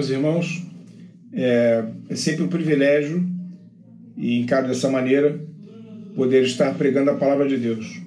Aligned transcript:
meus 0.00 0.08
irmãos. 0.08 0.62
É, 1.32 1.84
é 2.08 2.16
sempre 2.16 2.42
um 2.42 2.48
privilégio, 2.48 3.28
e 4.16 4.40
encaro 4.40 4.66
dessa 4.66 4.88
maneira, 4.88 5.38
poder 6.16 6.42
estar 6.42 6.74
pregando 6.74 7.10
a 7.10 7.16
palavra 7.16 7.46
de 7.46 7.58
Deus. 7.58 8.00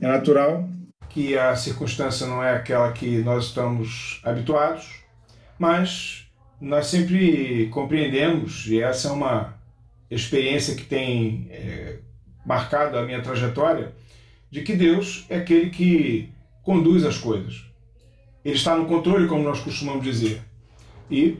É 0.00 0.08
natural 0.08 0.68
que 1.08 1.38
a 1.38 1.54
circunstância 1.54 2.26
não 2.26 2.42
é 2.42 2.54
aquela 2.54 2.90
que 2.92 3.18
nós 3.18 3.46
estamos 3.46 4.20
habituados, 4.24 4.88
mas 5.58 6.26
nós 6.60 6.86
sempre 6.86 7.68
compreendemos, 7.68 8.66
e 8.66 8.80
essa 8.80 9.08
é 9.08 9.12
uma 9.12 9.54
experiência 10.10 10.74
que 10.74 10.84
tem 10.84 11.46
é, 11.50 11.98
marcado 12.44 12.98
a 12.98 13.06
minha 13.06 13.22
trajetória, 13.22 13.92
de 14.50 14.62
que 14.62 14.74
Deus 14.74 15.26
é 15.28 15.36
aquele 15.36 15.70
que 15.70 16.28
conduz 16.62 17.04
as 17.04 17.18
coisas. 17.18 17.64
Ele 18.44 18.56
está 18.56 18.76
no 18.76 18.86
controle, 18.86 19.28
como 19.28 19.44
nós 19.44 19.60
costumamos 19.60 20.02
dizer. 20.02 20.49
E, 21.10 21.38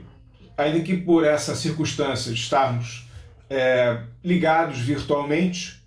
ainda 0.56 0.80
que 0.80 0.96
por 0.96 1.24
essa 1.24 1.54
circunstância 1.54 2.32
de 2.32 2.38
estarmos 2.38 3.08
é, 3.48 4.00
ligados 4.22 4.78
virtualmente, 4.78 5.80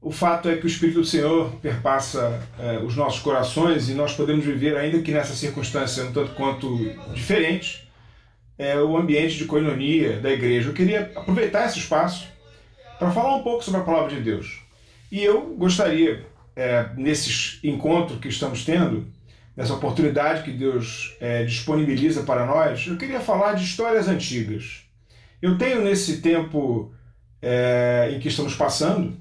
o 0.00 0.12
fato 0.12 0.48
é 0.48 0.56
que 0.56 0.64
o 0.64 0.68
Espírito 0.68 1.00
do 1.00 1.06
Senhor 1.06 1.50
perpassa 1.56 2.40
é, 2.58 2.78
os 2.78 2.94
nossos 2.94 3.20
corações 3.20 3.88
e 3.88 3.94
nós 3.94 4.14
podemos 4.14 4.44
viver, 4.44 4.76
ainda 4.76 5.02
que 5.02 5.10
nessa 5.10 5.34
circunstância 5.34 6.04
um 6.04 6.12
tanto 6.12 6.34
quanto 6.34 6.78
diferente, 7.12 7.88
é, 8.56 8.78
o 8.78 8.96
ambiente 8.96 9.36
de 9.36 9.44
coinonia 9.44 10.20
da 10.20 10.30
igreja. 10.30 10.70
Eu 10.70 10.74
queria 10.74 11.12
aproveitar 11.16 11.66
esse 11.66 11.78
espaço 11.78 12.28
para 12.98 13.10
falar 13.10 13.36
um 13.36 13.42
pouco 13.42 13.64
sobre 13.64 13.80
a 13.80 13.84
palavra 13.84 14.14
de 14.14 14.20
Deus. 14.20 14.62
E 15.10 15.22
eu 15.22 15.54
gostaria, 15.56 16.26
é, 16.54 16.90
nesses 16.96 17.60
encontros 17.62 18.18
que 18.20 18.28
estamos 18.28 18.64
tendo, 18.64 19.06
nessa 19.58 19.74
oportunidade 19.74 20.44
que 20.44 20.52
Deus 20.52 21.16
é, 21.18 21.42
disponibiliza 21.42 22.22
para 22.22 22.46
nós, 22.46 22.86
eu 22.86 22.96
queria 22.96 23.18
falar 23.18 23.54
de 23.54 23.64
histórias 23.64 24.06
antigas. 24.06 24.84
Eu 25.42 25.58
tenho, 25.58 25.82
nesse 25.82 26.18
tempo 26.20 26.92
é, 27.42 28.12
em 28.12 28.20
que 28.20 28.28
estamos 28.28 28.54
passando, 28.54 29.16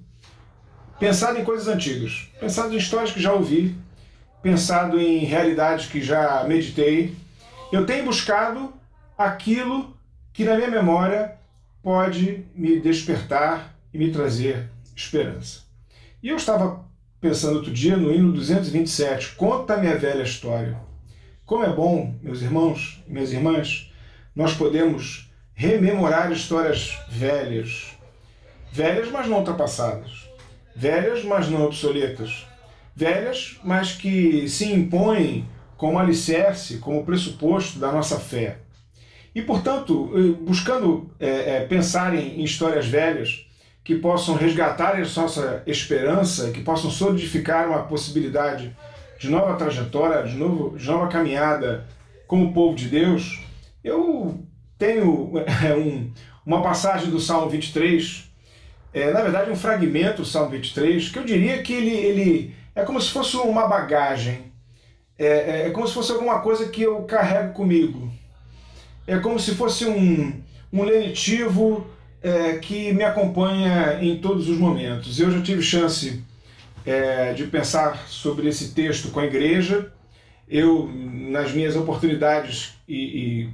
pensado 1.00 1.40
em 1.40 1.44
coisas 1.44 1.68
antigas, 1.68 2.30
pensado 2.40 2.72
em 2.72 2.78
histórias 2.78 3.12
que 3.12 3.20
já 3.20 3.34
ouvi, 3.34 3.76
pensado 4.44 5.02
em 5.02 5.26
realidades 5.26 5.88
que 5.88 6.04
já 6.04 6.44
meditei. 6.44 7.16
Eu 7.72 7.88
tenho 7.88 8.06
buscado 8.06 8.72
aquilo 9.18 9.98
que 10.32 10.46
na 10.46 10.56
minha 10.56 10.70
memória 10.70 11.34
pode 11.82 12.46
me 12.54 12.80
despertar 12.80 13.76
e 13.92 13.98
me 13.98 14.12
trazer 14.12 14.70
esperança. 14.96 15.62
E 16.22 16.30
eu 16.30 16.36
estava 16.36 16.87
pensando 17.20 17.58
outro 17.58 17.72
dia 17.72 17.98
no 17.98 18.14
hino 18.14 18.32
227, 18.32 19.36
Conta 19.36 19.74
a 19.74 19.78
minha 19.78 19.98
velha 19.98 20.24
história. 20.24 20.78
Como 21.46 21.64
é 21.64 21.70
bom, 21.70 22.14
meus 22.22 22.42
irmãos 22.42 23.04
e 23.08 23.12
minhas 23.12 23.32
irmãs, 23.32 23.92
nós 24.36 24.54
podemos 24.54 25.32
rememorar 25.54 26.32
histórias 26.32 26.98
velhas, 27.10 27.98
velhas, 28.72 29.10
mas 29.10 29.28
não 29.28 29.40
ultrapassadas, 29.40 30.30
velhas, 30.76 31.24
mas 31.24 31.50
não 31.50 31.66
obsoletas, 31.66 32.46
velhas, 32.96 33.60
mas 33.64 33.94
que 33.94 34.48
se 34.48 34.72
impõem 34.72 35.48
como 35.76 35.98
alicerce, 35.98 36.78
como 36.78 37.06
pressuposto 37.06 37.80
da 37.80 37.92
nossa 37.92 38.20
fé. 38.20 38.60
E, 39.34 39.42
portanto, 39.42 40.12
eh, 40.16 40.44
buscando 40.44 41.10
é, 41.20 41.58
é, 41.58 41.66
pensar 41.66 42.14
em, 42.16 42.42
em 42.42 42.44
histórias 42.44 42.88
velhas, 42.88 43.47
que 43.88 43.96
possam 43.96 44.36
resgatar 44.36 44.96
a 44.96 45.00
nossa 45.00 45.64
esperança, 45.66 46.52
que 46.52 46.60
possam 46.60 46.92
solidificar 46.92 47.70
uma 47.70 47.84
possibilidade 47.84 48.76
de 49.18 49.30
nova 49.30 49.56
trajetória, 49.56 50.24
de, 50.24 50.36
novo, 50.36 50.78
de 50.78 50.86
nova 50.86 51.08
caminhada 51.08 51.88
como 52.28 52.54
povo 52.54 52.76
de 52.76 52.90
Deus, 52.90 53.40
eu 53.82 54.44
tenho 54.78 55.32
é, 55.66 55.72
um, 55.74 56.12
uma 56.46 56.62
passagem 56.62 57.10
do 57.10 57.18
Salmo 57.18 57.50
23, 57.50 58.30
é, 58.94 59.14
na 59.14 59.22
verdade 59.22 59.50
um 59.52 59.56
fragmento 59.56 60.22
do 60.22 60.28
Salmo 60.28 60.50
23, 60.50 61.08
que 61.08 61.20
eu 61.20 61.24
diria 61.24 61.64
que 61.64 61.72
ele, 61.72 61.96
ele 61.96 62.56
é 62.76 62.84
como 62.84 63.00
se 63.00 63.10
fosse 63.10 63.38
uma 63.38 63.70
bagagem, 63.70 64.52
é, 65.18 65.28
é, 65.28 65.68
é 65.68 65.70
como 65.70 65.88
se 65.88 65.94
fosse 65.94 66.12
alguma 66.12 66.42
coisa 66.42 66.68
que 66.68 66.82
eu 66.82 67.04
carrego 67.04 67.54
comigo, 67.54 68.12
é 69.08 69.18
como 69.18 69.40
se 69.40 69.56
fosse 69.56 69.86
um, 69.86 70.44
um 70.74 70.84
lenitivo 70.84 71.88
é, 72.22 72.58
que 72.58 72.92
me 72.94 73.04
acompanha 73.04 74.00
em 74.02 74.18
todos 74.18 74.50
os 74.50 74.58
momentos. 74.58 75.20
Eu 75.20 75.32
já 75.32 75.42
tive 75.42 75.62
chance 75.62 76.24
é, 76.86 77.34
de 77.34 77.46
pensar 77.48 78.08
sobre 78.08 78.48
esse 78.48 78.74
texto 78.74 79.10
com 79.12 79.20
a 79.20 79.26
igreja. 79.26 79.92
Eu, 80.50 80.90
nas 80.94 81.52
minhas 81.52 81.76
oportunidades 81.76 82.74
e, 82.88 82.96
e 82.96 83.50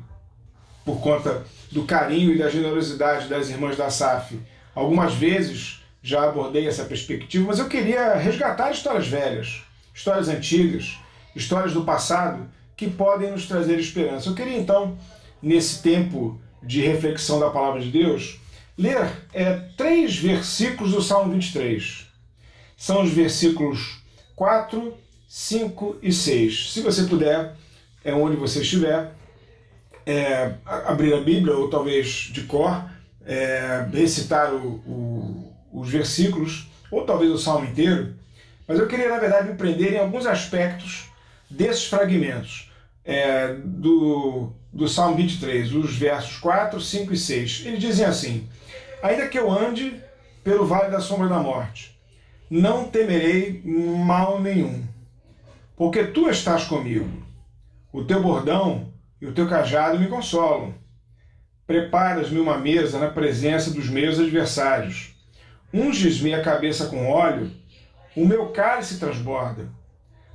por 0.86 1.00
conta 1.00 1.44
do 1.72 1.84
carinho 1.84 2.34
e 2.34 2.38
da 2.38 2.50
generosidade 2.50 3.28
das 3.28 3.50
irmãs 3.50 3.76
da 3.76 3.90
SAF, 3.90 4.40
algumas 4.76 5.14
vezes 5.14 5.82
já 6.02 6.26
abordei 6.26 6.68
essa 6.68 6.84
perspectiva, 6.84 7.48
mas 7.48 7.60
eu 7.60 7.68
queria 7.68 8.16
resgatar 8.16 8.70
histórias 8.72 9.08
velhas, 9.08 9.64
histórias 9.94 10.28
antigas, 10.28 11.00
histórias 11.34 11.74
do 11.74 11.84
passado 11.84 12.46
que 12.76 12.90
podem 12.90 13.32
nos 13.32 13.48
trazer 13.48 13.80
esperança. 13.80 14.30
Eu 14.30 14.36
queria 14.36 14.58
então, 14.58 14.98
nesse 15.42 15.82
tempo 15.82 16.40
de 16.62 16.82
reflexão 16.82 17.40
da 17.40 17.50
palavra 17.50 17.80
de 17.80 17.90
Deus, 17.90 18.40
ler 18.78 19.12
é, 19.34 19.54
três 19.78 20.18
versículos 20.18 20.92
do 20.92 21.02
Salmo 21.02 21.34
23. 21.34 22.08
São 22.78 23.04
os 23.04 23.12
versículos 23.12 24.02
4, 24.36 24.94
5 25.28 25.98
e 26.02 26.12
6. 26.12 26.74
Se 26.74 26.82
você 26.82 27.04
puder, 27.04 27.56
é 28.04 28.14
onde 28.14 28.36
você 28.36 28.62
estiver, 28.62 29.14
é, 30.06 30.54
abrir 30.66 31.14
a 31.14 31.22
Bíblia, 31.22 31.56
ou 31.56 31.70
talvez 31.70 32.30
de 32.32 32.44
cor, 32.44 32.84
é, 33.26 33.88
recitar 33.92 34.54
o, 34.54 34.82
o, 34.86 35.54
os 35.72 35.90
versículos, 35.90 36.68
ou 36.92 37.06
talvez 37.06 37.32
o 37.32 37.38
salmo 37.38 37.66
inteiro, 37.66 38.14
mas 38.68 38.80
eu 38.80 38.88
queria, 38.88 39.10
na 39.10 39.20
verdade, 39.20 39.50
me 39.50 39.56
prender 39.56 39.94
em 39.94 40.00
alguns 40.00 40.26
aspectos 40.26 41.06
desses 41.50 41.86
fragmentos 41.86 42.72
é, 43.04 43.56
do, 43.64 44.52
do 44.72 44.88
Salmo 44.88 45.18
23, 45.18 45.74
os 45.74 45.96
versos 45.96 46.38
4, 46.38 46.80
5 46.80 47.14
e 47.14 47.18
6. 47.18 47.64
Eles 47.66 47.80
dizem 47.80 48.06
assim: 48.06 48.48
Ainda 49.04 49.28
que 49.28 49.38
eu 49.38 49.52
ande 49.52 50.02
pelo 50.46 50.66
vale 50.66 50.90
da 50.90 51.02
sombra 51.02 51.28
da 51.28 51.38
morte, 51.38 52.00
não 52.50 52.86
temerei 52.86 53.62
mal 53.66 54.40
nenhum, 54.40 54.82
porque 55.76 56.06
tu 56.06 56.30
estás 56.30 56.64
comigo. 56.64 57.22
O 57.92 58.06
teu 58.06 58.24
bordão 58.24 58.94
e 59.22 59.26
o 59.26 59.34
teu 59.34 59.46
cajado 59.50 60.00
me 60.00 60.08
consolam. 60.08 60.74
Preparas-me 61.68 62.40
uma 62.40 62.58
mesa 62.58 62.98
na 62.98 63.10
presença 63.10 63.72
dos 63.72 63.90
meus 63.90 64.18
adversários. 64.18 65.14
Unges-me 65.74 66.34
a 66.34 66.42
cabeça 66.42 66.86
com 66.86 67.12
óleo, 67.12 67.52
o 68.16 68.26
meu 68.26 68.52
cálice 68.52 69.00
transborda. 69.00 69.68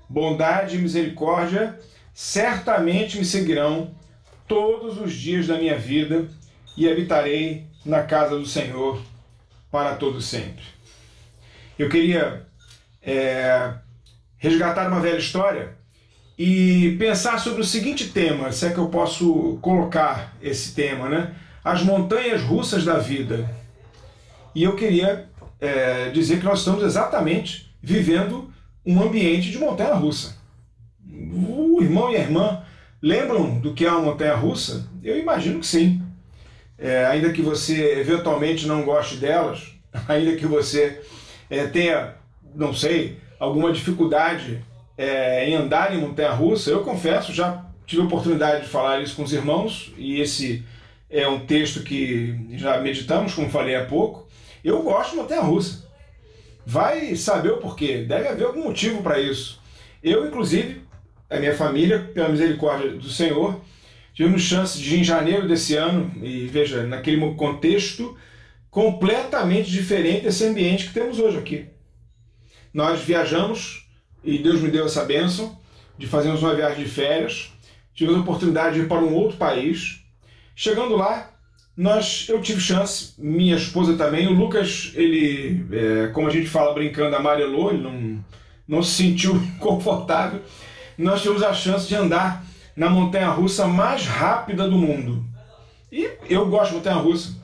Bondade 0.07 0.77
e 0.77 0.79
misericórdia 0.79 1.79
certamente 2.13 3.17
me 3.17 3.25
seguirão 3.25 3.95
todos 4.47 5.01
os 5.01 5.15
dias 5.15 5.47
da 5.47 5.57
minha 5.57 5.79
vida 5.79 6.29
e 6.79 6.89
habitarei 6.89 7.67
na 7.85 8.05
casa 8.05 8.39
do 8.39 8.47
Senhor 8.47 9.03
para 9.69 9.97
todo 9.97 10.23
sempre. 10.23 10.63
Eu 11.77 11.89
queria 11.89 12.47
é, 13.03 13.75
resgatar 14.37 14.87
uma 14.87 15.01
velha 15.01 15.19
história 15.19 15.77
e 16.39 16.95
pensar 16.97 17.41
sobre 17.41 17.63
o 17.63 17.65
seguinte 17.65 18.11
tema, 18.11 18.53
se 18.53 18.67
é 18.67 18.71
que 18.71 18.79
eu 18.79 18.89
posso 18.89 19.59
colocar 19.61 20.37
esse 20.41 20.73
tema, 20.73 21.09
né? 21.09 21.35
As 21.65 21.83
montanhas 21.83 22.43
russas 22.43 22.85
da 22.85 22.97
vida. 22.99 23.51
E 24.55 24.63
eu 24.63 24.77
queria 24.77 25.29
é, 25.61 26.11
dizer 26.11 26.39
que 26.39 26.45
nós 26.45 26.61
estamos 26.61 26.85
exatamente 26.85 27.75
vivendo 27.83 28.53
um 28.87 29.03
ambiente 29.03 29.51
de 29.51 29.59
montanha 29.59 29.95
russa. 29.95 30.37
O 31.05 31.83
irmão 31.83 32.13
e 32.13 32.17
a 32.17 32.21
irmã 32.21 32.63
lembram 33.03 33.59
do 33.59 33.75
que 33.75 33.85
é 33.85 33.91
uma 33.91 34.03
montanha 34.03 34.37
russa? 34.37 34.89
Eu 35.03 35.19
imagino 35.19 35.59
que 35.59 35.67
sim 35.67 36.08
é, 36.79 37.07
ainda 37.07 37.33
que 37.33 37.43
você 37.43 37.99
eventualmente 37.99 38.67
não 38.67 38.83
goste 38.83 39.17
delas, 39.17 39.75
ainda 40.09 40.37
que 40.37 40.47
você 40.47 41.01
é, 41.51 41.67
tenha, 41.67 42.15
não 42.55 42.73
sei, 42.73 43.19
alguma 43.39 43.73
dificuldade 43.73 44.65
é, 44.97 45.49
em 45.49 45.55
andar 45.55 45.95
em 45.95 46.01
montanha-russa, 46.01 46.71
eu 46.71 46.83
confesso, 46.83 47.33
já 47.33 47.65
tive 47.87 48.03
a 48.03 48.05
oportunidade 48.05 48.63
de 48.63 48.69
falar 48.69 49.01
isso 49.01 49.17
com 49.17 49.23
os 49.23 49.33
irmãos, 49.33 49.93
e 49.97 50.21
esse 50.21 50.65
é 51.11 51.27
um 51.27 51.41
texto 51.41 51.83
que 51.83 52.39
já 52.53 52.79
meditamos, 52.79 53.35
como 53.35 53.49
falei 53.49 53.75
há 53.75 53.85
pouco. 53.85 54.29
Eu 54.63 54.83
gosto 54.83 55.13
de 55.13 55.17
montanha-russa. 55.17 55.89
Vai 56.67 57.17
saber 57.17 57.53
o 57.53 57.57
porquê, 57.59 58.05
deve 58.05 58.29
haver 58.29 58.45
algum 58.45 58.65
motivo 58.65 59.03
para 59.03 59.19
isso. 59.19 59.59
Eu, 60.03 60.27
inclusive, 60.27 60.83
a 61.31 61.39
minha 61.39 61.55
família, 61.55 62.11
pela 62.13 62.29
misericórdia 62.29 62.91
do 62.91 63.09
Senhor, 63.09 63.59
Tivemos 64.19 64.43
chance 64.43 64.77
de 64.77 64.99
em 64.99 65.05
janeiro 65.05 65.47
desse 65.47 65.77
ano, 65.77 66.11
e 66.21 66.49
veja, 66.49 66.83
naquele 66.83 67.35
contexto 67.37 68.19
completamente 68.69 69.71
diferente 69.71 70.25
desse 70.25 70.45
ambiente 70.45 70.89
que 70.89 70.93
temos 70.93 71.21
hoje 71.21 71.39
aqui. 71.39 71.67
Nós 72.75 73.01
viajamos, 73.01 73.87
e 74.25 74.39
Deus 74.39 74.61
me 74.61 74.73
deu 74.73 74.87
essa 74.87 75.05
bênção, 75.05 75.57
de 75.97 76.09
fazermos 76.09 76.43
uma 76.43 76.53
viagem 76.53 76.83
de 76.83 76.91
férias. 76.91 77.53
Tivemos 77.95 78.19
a 78.19 78.23
oportunidade 78.23 78.75
de 78.75 78.81
ir 78.81 78.89
para 78.89 78.99
um 78.99 79.15
outro 79.15 79.37
país, 79.37 80.03
Chegando 80.57 80.97
lá, 80.97 81.31
nós, 81.77 82.27
eu 82.29 82.43
tive 82.43 82.61
chance, 82.61 83.15
minha 83.17 83.55
esposa 83.55 83.97
também, 83.97 84.27
o 84.27 84.33
Lucas, 84.33 84.91
ele, 84.97 85.65
é, 85.71 86.09
como 86.09 86.27
a 86.27 86.31
gente 86.31 86.49
fala 86.49 86.75
brincando, 86.75 87.15
amarelou, 87.15 87.71
ele 87.71 87.85
não, 87.85 88.25
não 88.67 88.83
se 88.83 88.97
sentiu 88.97 89.41
confortável. 89.61 90.43
Nós 90.99 91.23
tivemos 91.23 91.45
a 91.45 91.55
chance 91.55 91.87
de 91.87 91.95
andar 91.95 92.45
na 92.79 92.89
montanha-russa 92.89 93.67
mais 93.67 94.07
rápida 94.07 94.69
do 94.69 94.79
mundo. 94.79 95.25
E 95.91 96.09
eu 96.31 96.47
gosto 96.47 96.71
de 96.71 96.77
montanha-russa. 96.77 97.37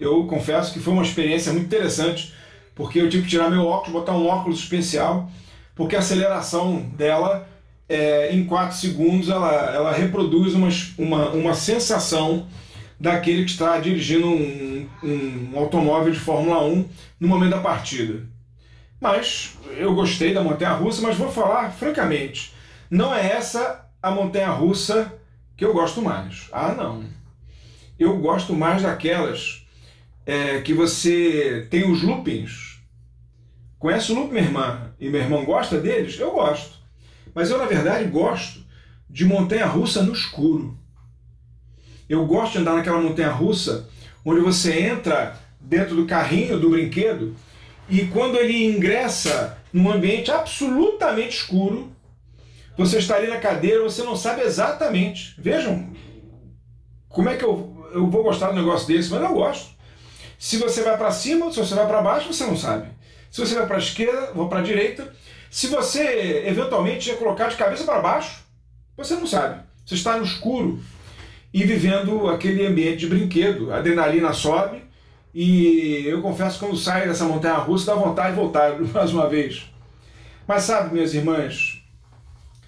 Eu 0.00 0.26
confesso 0.26 0.72
que 0.72 0.80
foi 0.80 0.92
uma 0.92 1.04
experiência 1.04 1.52
muito 1.52 1.66
interessante, 1.66 2.34
porque 2.74 3.00
eu 3.00 3.08
tive 3.08 3.22
que 3.22 3.30
tirar 3.30 3.48
meu 3.48 3.64
óculos, 3.64 3.92
botar 3.92 4.16
um 4.16 4.26
óculos 4.26 4.58
especial, 4.58 5.30
porque 5.76 5.94
a 5.94 6.00
aceleração 6.00 6.80
dela, 6.96 7.48
é, 7.88 8.34
em 8.34 8.44
4 8.44 8.76
segundos, 8.76 9.28
ela, 9.28 9.52
ela 9.72 9.92
reproduz 9.92 10.52
uma, 10.52 10.68
uma, 10.98 11.28
uma 11.30 11.54
sensação 11.54 12.48
daquele 12.98 13.44
que 13.44 13.52
está 13.52 13.78
dirigindo 13.78 14.26
um, 14.26 14.88
um 15.04 15.58
automóvel 15.58 16.12
de 16.12 16.18
Fórmula 16.18 16.64
1 16.64 16.88
no 17.20 17.28
momento 17.28 17.50
da 17.50 17.60
partida. 17.60 18.26
Mas 19.00 19.56
eu 19.76 19.94
gostei 19.94 20.34
da 20.34 20.42
montanha 20.42 20.72
russa, 20.72 21.00
mas 21.02 21.16
vou 21.16 21.30
falar 21.30 21.70
francamente, 21.70 22.52
não 22.90 23.14
é 23.14 23.30
essa 23.30 23.81
a 24.02 24.10
montanha 24.10 24.50
russa 24.50 25.12
que 25.56 25.64
eu 25.64 25.72
gosto 25.72 26.02
mais. 26.02 26.48
Ah, 26.52 26.74
não. 26.74 27.04
Eu 27.98 28.18
gosto 28.18 28.52
mais 28.54 28.82
daquelas 28.82 29.64
é, 30.26 30.60
que 30.60 30.74
você 30.74 31.66
tem 31.70 31.90
os 31.90 32.02
loopings. 32.02 32.80
Conhece 33.78 34.12
o 34.12 34.14
loop, 34.14 34.32
minha 34.32 34.44
irmã? 34.44 34.92
E 34.98 35.08
meu 35.08 35.20
irmão 35.20 35.44
gosta 35.44 35.80
deles? 35.80 36.18
Eu 36.18 36.32
gosto. 36.32 36.78
Mas 37.34 37.50
eu, 37.50 37.58
na 37.58 37.66
verdade, 37.66 38.04
gosto 38.08 38.60
de 39.08 39.24
montanha 39.24 39.66
russa 39.66 40.02
no 40.02 40.12
escuro. 40.12 40.76
Eu 42.08 42.26
gosto 42.26 42.52
de 42.52 42.58
andar 42.58 42.74
naquela 42.74 43.00
montanha 43.00 43.30
russa 43.30 43.88
onde 44.24 44.40
você 44.40 44.80
entra 44.80 45.38
dentro 45.60 45.94
do 45.94 46.06
carrinho 46.06 46.58
do 46.58 46.70
brinquedo 46.70 47.34
e 47.88 48.06
quando 48.06 48.36
ele 48.36 48.64
ingressa 48.64 49.58
num 49.72 49.90
ambiente 49.90 50.30
absolutamente 50.30 51.36
escuro, 51.36 51.90
você 52.86 52.98
está 52.98 53.16
ali 53.16 53.28
na 53.28 53.38
cadeira, 53.38 53.82
você 53.82 54.02
não 54.02 54.16
sabe 54.16 54.42
exatamente. 54.42 55.34
Vejam 55.38 55.90
como 57.08 57.28
é 57.28 57.36
que 57.36 57.44
eu, 57.44 57.88
eu 57.92 58.08
vou 58.10 58.22
gostar 58.22 58.48
do 58.48 58.56
negócio 58.56 58.88
desse, 58.88 59.10
mas 59.10 59.22
eu 59.22 59.34
gosto. 59.34 59.70
Se 60.38 60.56
você 60.56 60.82
vai 60.82 60.96
para 60.96 61.10
cima, 61.12 61.52
se 61.52 61.58
você 61.58 61.74
vai 61.74 61.86
para 61.86 62.02
baixo, 62.02 62.32
você 62.32 62.44
não 62.44 62.56
sabe. 62.56 62.88
Se 63.30 63.40
você 63.40 63.54
vai 63.54 63.66
para 63.66 63.76
a 63.76 63.78
esquerda, 63.78 64.32
vou 64.34 64.48
para 64.48 64.58
a 64.58 64.62
direita. 64.62 65.14
Se 65.50 65.68
você 65.68 66.44
eventualmente 66.46 67.10
ia 67.10 67.16
colocar 67.16 67.48
de 67.48 67.56
cabeça 67.56 67.84
para 67.84 68.00
baixo, 68.00 68.42
você 68.96 69.14
não 69.14 69.26
sabe. 69.26 69.62
Você 69.84 69.94
está 69.94 70.16
no 70.16 70.24
escuro 70.24 70.80
e 71.52 71.62
vivendo 71.64 72.28
aquele 72.28 72.66
ambiente 72.66 72.98
de 72.98 73.06
brinquedo. 73.06 73.72
A 73.72 73.76
adrenalina 73.76 74.32
sobe 74.32 74.82
e 75.34 76.04
eu 76.06 76.20
confesso 76.22 76.58
que 76.58 76.64
quando 76.64 76.76
saio 76.76 77.08
dessa 77.08 77.24
montanha 77.24 77.56
russa 77.56 77.86
dá 77.86 77.94
vontade 77.94 78.30
de 78.30 78.40
voltar 78.40 78.78
mais 78.92 79.12
uma 79.12 79.28
vez. 79.28 79.70
Mas 80.46 80.64
sabe, 80.64 80.94
minhas 80.94 81.14
irmãs 81.14 81.81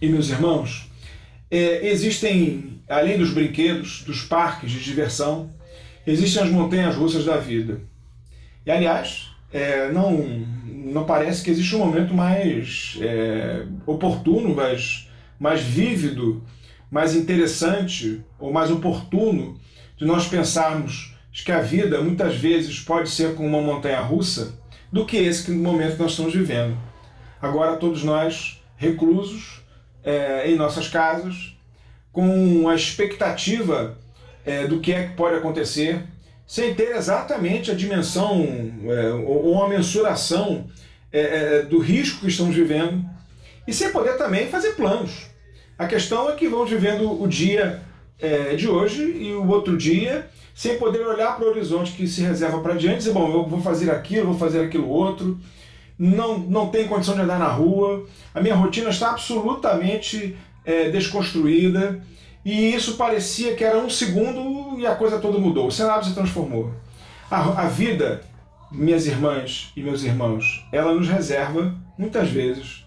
e 0.05 0.09
meus 0.09 0.31
irmãos, 0.31 0.91
é, 1.51 1.89
existem, 1.89 2.81
além 2.89 3.19
dos 3.19 3.31
brinquedos, 3.31 4.03
dos 4.03 4.23
parques 4.23 4.71
de 4.71 4.83
diversão, 4.83 5.51
existem 6.06 6.43
as 6.43 6.51
montanhas 6.51 6.95
russas 6.95 7.25
da 7.25 7.37
vida. 7.37 7.81
E 8.67 8.71
aliás, 8.71 9.31
é, 9.53 9.91
não, 9.93 10.25
não 10.67 11.05
parece 11.05 11.43
que 11.43 11.51
existe 11.51 11.75
um 11.77 11.81
momento 11.81 12.12
mais 12.12 12.99
é, 13.01 13.65
oportuno, 13.87 14.55
mais, 14.55 15.09
mais 15.39 15.61
vívido 15.61 16.43
mais 16.95 17.17
interessante 17.17 18.25
ou 18.39 18.53
mais 18.53 18.71
oportuno 18.71 19.59
de 19.97 20.05
nós 20.05 20.29
pensarmos 20.29 21.12
que 21.33 21.51
a 21.51 21.61
vida 21.61 22.01
muitas 22.01 22.37
vezes 22.37 22.79
pode 22.79 23.11
ser 23.11 23.35
como 23.35 23.49
uma 23.49 23.61
montanha 23.61 24.01
russa 24.01 24.61
do 24.93 25.05
que 25.05 25.17
esse 25.17 25.51
momento 25.51 25.97
que 25.97 26.03
nós 26.03 26.12
estamos 26.12 26.33
vivendo. 26.33 26.79
Agora, 27.43 27.77
todos 27.79 28.05
nós 28.05 28.62
reclusos 28.77 29.64
é, 30.05 30.51
em 30.51 30.56
nossas 30.56 30.89
casas, 30.89 31.56
com 32.12 32.69
a 32.69 32.75
expectativa 32.75 33.97
é, 34.45 34.67
do 34.67 34.81
que 34.81 34.93
é 34.93 35.09
que 35.09 35.15
pode 35.15 35.37
acontecer, 35.37 36.03
sem 36.47 36.75
ter 36.75 36.95
exatamente 36.95 37.71
a 37.71 37.75
dimensão 37.75 38.47
é, 38.85 39.12
ou 39.12 39.53
uma 39.53 39.69
mensuração 39.69 40.67
do 41.71 41.79
risco 41.79 42.23
que 42.23 42.27
estamos 42.27 42.56
vivendo, 42.56 43.05
e 43.69 43.73
sem 43.73 43.93
poder 43.93 44.19
também 44.19 44.49
fazer 44.49 44.73
planos. 44.73 45.27
A 45.79 45.87
questão 45.87 46.29
é 46.29 46.35
que 46.35 46.49
vamos 46.49 46.69
vivendo 46.69 47.23
o 47.23 47.29
dia 47.29 47.81
de 48.56 48.67
hoje 48.69 49.01
e 49.01 49.33
o 49.33 49.47
outro 49.47 49.77
dia, 49.77 50.29
sem 50.56 50.77
poder 50.77 51.06
olhar 51.06 51.37
para 51.37 51.47
o 51.47 51.51
horizonte 51.51 51.93
que 51.93 52.09
se 52.09 52.21
reserva 52.21 52.59
para 52.61 52.75
diante 52.75 52.95
e 52.95 52.99
dizer, 52.99 53.12
bom, 53.12 53.33
eu 53.33 53.47
vou 53.47 53.61
fazer 53.61 53.93
aquilo, 53.93 54.27
vou 54.27 54.39
fazer 54.39 54.65
aquilo 54.65 54.89
outro, 54.89 55.39
não, 55.99 56.38
não 56.38 56.69
tem 56.69 56.88
condição 56.88 57.14
de 57.14 57.20
andar 57.20 57.38
na 57.38 57.49
rua, 57.49 58.06
a 58.35 58.41
minha 58.41 58.55
rotina 58.55 58.91
está 58.91 59.11
absolutamente 59.11 60.37
é, 60.64 60.91
desconstruída, 60.91 62.02
e 62.44 62.75
isso 62.75 62.96
parecia 62.96 63.55
que 63.55 63.64
era 63.64 63.79
um 63.79 63.88
segundo 63.88 64.79
e 64.79 64.87
a 64.87 64.94
coisa 64.94 65.19
toda 65.19 65.38
mudou, 65.38 65.67
o 65.67 65.73
cenário 65.73 66.05
se 66.05 66.14
transformou. 66.14 66.73
A, 67.31 67.62
a 67.62 67.69
vida, 67.69 68.23
minhas 68.70 69.06
irmãs 69.06 69.73
e 69.76 69.82
meus 69.82 70.02
irmãos, 70.02 70.67
ela 70.70 70.94
nos 70.94 71.08
reserva, 71.08 71.75
muitas 71.96 72.29
vezes, 72.29 72.85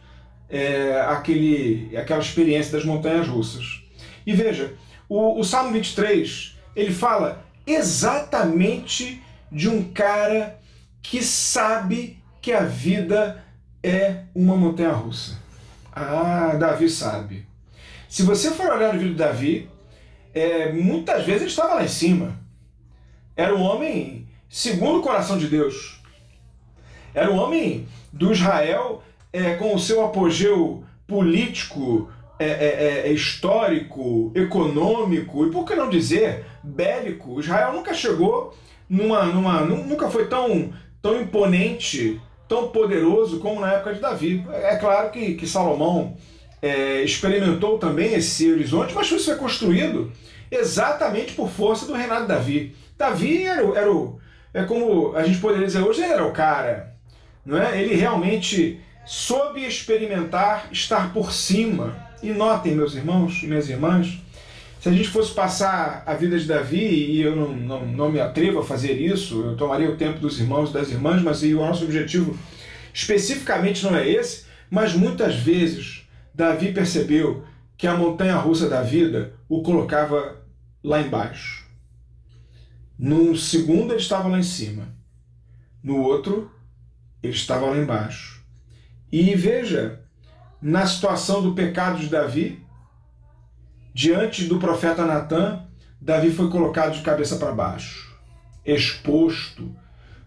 é, 0.50 1.02
aquele, 1.10 1.96
aquela 1.98 2.22
experiência 2.22 2.74
das 2.74 2.86
montanhas 2.86 3.28
russas. 3.28 3.82
E 4.26 4.34
veja, 4.34 4.74
o, 5.10 5.40
o 5.40 5.44
Salmo 5.44 5.72
23 5.72 6.56
ele 6.76 6.94
fala 6.94 7.44
exatamente 7.66 9.22
de 9.52 9.68
um 9.68 9.84
cara 9.84 10.60
que 11.02 11.24
sabe 11.24 12.22
que 12.42 12.52
a 12.52 12.64
vida 12.64 13.44
é 13.84 14.24
uma 14.34 14.56
montanha 14.56 14.92
russa. 14.92 15.38
Ah, 15.92 16.56
Davi 16.60 16.90
sabe. 16.90 17.46
Se 18.08 18.24
você 18.24 18.52
for 18.52 18.68
olhar 18.68 18.90
o 18.90 18.98
vídeo 18.98 19.12
de 19.12 19.16
Davi, 19.16 19.70
é, 20.34 20.72
muitas 20.72 21.26
vezes 21.26 21.42
ele 21.42 21.50
estava 21.50 21.76
lá 21.76 21.84
em 21.84 21.90
cima. 21.90 22.40
Era 23.36 23.56
um 23.56 23.62
homem 23.62 24.28
segundo 24.50 25.00
o 25.00 25.04
coração 25.04 25.38
de 25.38 25.48
Deus. 25.48 26.02
Era 27.14 27.32
um 27.32 27.38
homem 27.38 27.88
do 28.14 28.32
Israel 28.32 29.04
é, 29.34 29.56
com 29.56 29.74
o 29.74 29.80
seu 29.80 30.06
apogeu 30.06 30.84
político, 31.08 32.10
é, 32.40 32.46
é, 32.46 33.08
é, 33.08 33.12
histórico, 33.12 34.32
econômico 34.36 35.46
e 35.48 35.52
por 35.52 35.66
que 35.66 35.76
não 35.76 35.90
dizer 35.90 36.46
bélico. 36.64 37.40
Israel 37.40 37.74
nunca 37.74 37.94
chegou 37.94 38.56
numa, 38.90 39.26
numa 39.26 39.62
nunca 39.62 40.10
foi 40.10 40.28
tão, 40.28 40.72
tão 41.02 41.20
imponente, 41.20 42.22
tão 42.48 42.70
poderoso 42.70 43.40
como 43.40 43.62
na 43.62 43.74
época 43.74 43.94
de 43.94 44.00
Davi. 44.00 44.46
É 44.52 44.76
claro 44.76 45.12
que, 45.12 45.36
que 45.36 45.48
Salomão 45.48 46.16
é, 46.62 47.02
experimentou 47.02 47.78
também 47.78 48.14
esse 48.14 48.52
horizonte, 48.52 48.94
mas 48.94 49.12
isso 49.12 49.26
foi 49.26 49.36
construído 49.36 50.12
exatamente 50.50 51.34
por 51.34 51.50
força 51.50 51.86
do 51.86 51.94
reinado 51.94 52.22
de 52.22 52.28
Davi. 52.30 52.76
Davi 52.98 53.44
era, 53.44 53.62
era 53.78 53.92
o, 53.92 54.20
é 54.54 54.64
como 54.64 55.16
a 55.16 55.24
gente 55.24 55.40
poderia 55.40 55.68
dizer 55.68 55.82
hoje, 55.82 56.02
ele 56.02 56.14
era 56.14 56.26
o 56.26 56.32
cara, 56.32 56.96
não 57.46 57.58
é? 57.62 57.82
Ele 57.82 57.96
realmente 57.96 58.80
soube 59.06 59.66
experimentar 59.66 60.68
estar 60.72 61.14
por 61.14 61.32
cima. 61.32 62.06
E 62.22 62.32
notem, 62.32 62.74
meus 62.74 62.96
irmãos 62.96 63.44
e 63.44 63.48
minhas 63.48 63.70
irmãs, 63.70 64.20
se 64.80 64.90
a 64.90 64.92
gente 64.92 65.10
fosse 65.10 65.34
passar 65.34 66.04
a 66.06 66.14
vida 66.14 66.38
de 66.38 66.46
Davi, 66.46 66.78
e 66.78 67.22
eu 67.22 67.36
não, 67.36 67.56
não, 67.56 67.86
não 67.86 68.12
me 68.12 68.20
atrevo 68.20 68.60
a 68.60 68.66
fazer 68.66 68.94
isso, 68.94 69.42
eu 69.42 69.58
tomaria 69.58 69.90
o 69.90 69.98
tempo 69.98 70.20
dos 70.20 70.40
irmãos 70.40 70.70
e 70.70 70.74
das 70.74 70.90
irmãs, 70.90 71.22
mas 71.22 71.42
o 71.42 71.56
nosso 71.56 71.84
objetivo 71.84 72.38
especificamente 72.94 73.84
não 73.84 73.96
é 73.96 74.08
esse, 74.08 74.46
mas 74.70 74.94
muitas 74.94 75.36
vezes 75.36 76.08
Davi 76.34 76.72
percebeu 76.72 77.44
que 77.78 77.88
a 77.88 77.96
montanha 77.96 78.36
russa 78.36 78.68
da 78.70 78.82
vida 78.82 79.34
o 79.48 79.62
colocava 79.62 80.42
lá 80.84 81.02
embaixo. 81.02 81.66
Num 82.98 83.36
segundo 83.36 83.94
ele 83.94 84.02
estava 84.02 84.28
lá 84.28 84.40
em 84.40 84.44
cima, 84.44 84.88
no 85.84 86.02
outro 86.02 86.52
ele 87.22 87.34
estava 87.34 87.68
lá 87.68 87.78
embaixo. 87.78 88.44
E 89.12 89.34
veja, 89.36 90.02
na 90.62 90.86
situação 90.86 91.42
do 91.42 91.54
pecado 91.54 92.00
de 92.00 92.08
Davi, 92.08 92.66
diante 93.98 94.44
do 94.44 94.60
profeta 94.60 95.04
Natan, 95.04 95.64
Davi 96.00 96.30
foi 96.30 96.52
colocado 96.52 96.94
de 96.94 97.02
cabeça 97.02 97.38
para 97.38 97.52
baixo, 97.52 98.16
exposto 98.64 99.76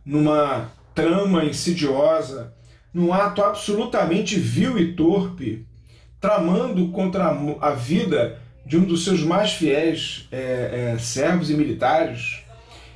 numa 0.05 0.69
trama 0.93 1.45
insidiosa, 1.45 2.53
num 2.93 3.13
ato 3.13 3.41
absolutamente 3.41 4.41
vil 4.41 4.77
e 4.77 4.95
torpe, 4.95 5.69
tramando 6.21 6.89
contra 6.89 7.29
a 7.61 7.71
vida 7.71 8.41
de 8.67 8.77
um 8.77 8.83
dos 8.83 9.05
seus 9.05 9.23
mais 9.23 9.53
fiéis 9.53 10.27
é, 10.33 10.95
é, 10.97 10.99
servos 10.99 11.49
e 11.49 11.55
militares 11.55 12.41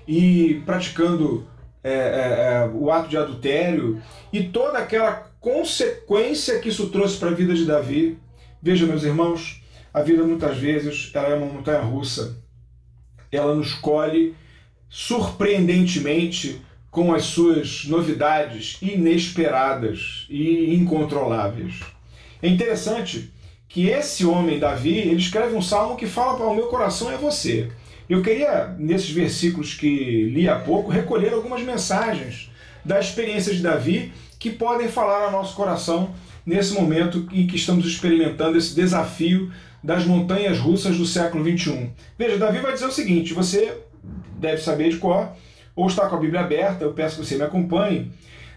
e 0.09 0.61
praticando 0.67 1.47
é, 1.85 1.93
é, 1.93 1.95
é 1.95 2.71
o 2.75 2.91
ato 2.91 3.09
de 3.09 3.17
adultério 3.17 4.03
e 4.33 4.43
toda 4.43 4.79
aquela 4.79 5.31
consequência 5.39 6.59
que 6.59 6.69
isso 6.69 6.89
trouxe 6.89 7.17
para 7.17 7.29
a 7.29 7.35
vida 7.35 7.55
de 7.55 7.65
Davi. 7.65 8.19
Veja, 8.61 8.87
meus 8.87 9.05
irmãos, 9.05 9.63
a 9.95 10.03
vida 10.03 10.25
muitas 10.25 10.59
vezes 10.59 11.13
ela 11.15 11.29
é 11.29 11.35
uma 11.37 11.47
montanha 11.47 11.81
russa. 11.81 12.37
ela 13.31 13.55
nos 13.55 13.75
colhe 13.75 14.35
surpreendentemente 14.89 16.61
com 16.91 17.13
as 17.13 17.25
suas 17.25 17.85
novidades 17.87 18.79
inesperadas 18.81 20.27
e 20.29 20.75
incontroláveis. 20.75 21.81
É 22.41 22.49
interessante 22.49 23.33
que 23.69 23.89
esse 23.89 24.25
homem, 24.25 24.61
Davi, 24.61 24.99
ele 24.99 25.17
escreve 25.17 25.57
um 25.57 25.63
salmo 25.63 25.97
que 25.97 26.07
fala 26.07 26.37
para 26.37 26.47
o 26.47 26.55
meu 26.55 26.69
coração 26.69 27.11
é 27.11 27.17
você. 27.17 27.73
Eu 28.09 28.23
queria, 28.23 28.75
nesses 28.79 29.11
versículos 29.11 29.75
que 29.75 30.27
li 30.27 30.49
há 30.49 30.57
pouco, 30.61 30.91
recolher 30.91 31.33
algumas 31.33 31.63
mensagens 31.63 32.51
da 32.85 33.01
experiência 33.01 33.53
de 33.53 33.63
Davi 33.63 34.13
que 34.39 34.51
podem 34.51 34.89
falar 34.89 35.25
ao 35.25 35.33
nosso 35.33 35.57
coração 35.57 36.15
nesse 36.47 36.75
momento 36.75 37.27
em 37.33 37.47
que 37.47 37.57
estamos 37.57 37.87
experimentando 37.87 38.59
esse 38.59 38.75
desafio 38.75 39.51
das 39.85 40.07
montanhas 40.07 40.59
russas 40.59 40.97
do 40.97 41.05
século 41.05 41.45
21. 41.45 41.91
Veja, 42.19 42.39
Davi 42.39 42.59
vai 42.61 42.73
dizer 42.73 42.87
o 42.87 42.91
seguinte: 42.91 43.35
você 43.35 43.77
deve 44.39 44.63
saber 44.63 44.89
de 44.89 44.97
cor, 44.97 45.29
ou 45.77 45.87
está 45.87 46.09
com 46.09 46.17
a 46.17 46.19
Bíblia 46.19 46.41
aberta, 46.41 46.83
eu 46.83 46.95
peço 46.95 47.21
que 47.21 47.27
você 47.27 47.37
me 47.37 47.43
acompanhe. 47.43 48.11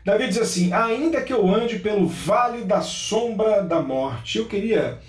Davi 0.05 0.25
diz 0.29 0.37
assim: 0.37 0.71
Ainda 0.71 1.21
que 1.21 1.33
eu 1.33 1.53
ande 1.53 1.79
pelo 1.79 2.07
vale 2.07 2.63
da 2.63 2.79
sombra 2.79 3.61
da 3.61 3.81
morte. 3.81 4.37
Eu 4.37 4.45
queria 4.45 4.99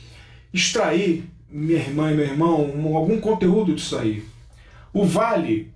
extrair, 0.53 1.25
minha 1.49 1.79
irmã 1.79 2.11
e 2.11 2.17
meu 2.17 2.25
irmão, 2.25 2.73
algum 2.97 3.21
conteúdo 3.21 3.73
disso 3.73 3.97
aí. 3.97 4.25
O 4.93 5.05
vale 5.05 5.71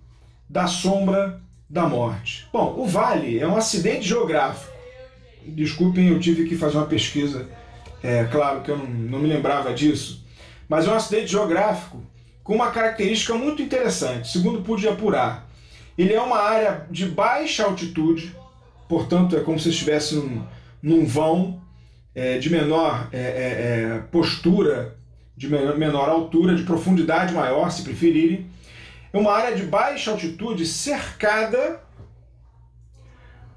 da 0.51 0.67
sombra 0.67 1.41
da 1.71 1.89
morte. 1.89 2.49
Bom, 2.53 2.75
o 2.79 2.85
vale 2.85 3.39
é 3.39 3.47
um 3.47 3.57
acidente 3.57 4.09
geográfico. 4.09 4.73
Desculpem, 5.47 6.09
eu 6.09 6.19
tive 6.19 6.49
que 6.49 6.57
fazer 6.57 6.79
uma 6.79 6.87
pesquisa. 6.87 7.49
É 8.03 8.25
claro 8.25 8.63
que 8.63 8.71
eu 8.73 8.77
não, 8.77 8.87
não 8.87 9.19
me 9.21 9.29
lembrava 9.29 9.73
disso. 9.73 10.22
Mas 10.73 10.89
é 10.89 10.91
um 10.91 10.95
acidente 10.95 11.27
geográfico 11.27 12.03
com 12.43 12.55
uma 12.55 12.71
característica 12.71 13.35
muito 13.35 13.61
interessante, 13.61 14.33
segundo 14.33 14.63
pude 14.63 14.89
apurar. 14.89 15.47
Ele 15.99 16.15
é 16.15 16.21
uma 16.23 16.39
área 16.39 16.87
de 16.91 17.05
baixa 17.05 17.65
altitude, 17.65 18.35
portanto, 18.89 19.37
é 19.37 19.41
como 19.41 19.61
se 19.61 19.69
estivesse 19.69 20.15
num, 20.15 20.43
num 20.83 21.05
vão 21.05 21.61
é, 22.15 22.39
de 22.39 22.49
menor 22.49 23.07
é, 23.13 23.19
é, 23.19 23.21
é, 23.21 23.99
postura, 24.11 24.97
de 25.37 25.47
menor, 25.47 25.77
menor 25.77 26.09
altura, 26.09 26.55
de 26.55 26.63
profundidade 26.63 27.35
maior, 27.35 27.71
se 27.71 27.83
preferirem. 27.83 28.47
É 29.13 29.19
uma 29.19 29.33
área 29.33 29.55
de 29.55 29.65
baixa 29.65 30.11
altitude 30.11 30.65
cercada 30.65 31.83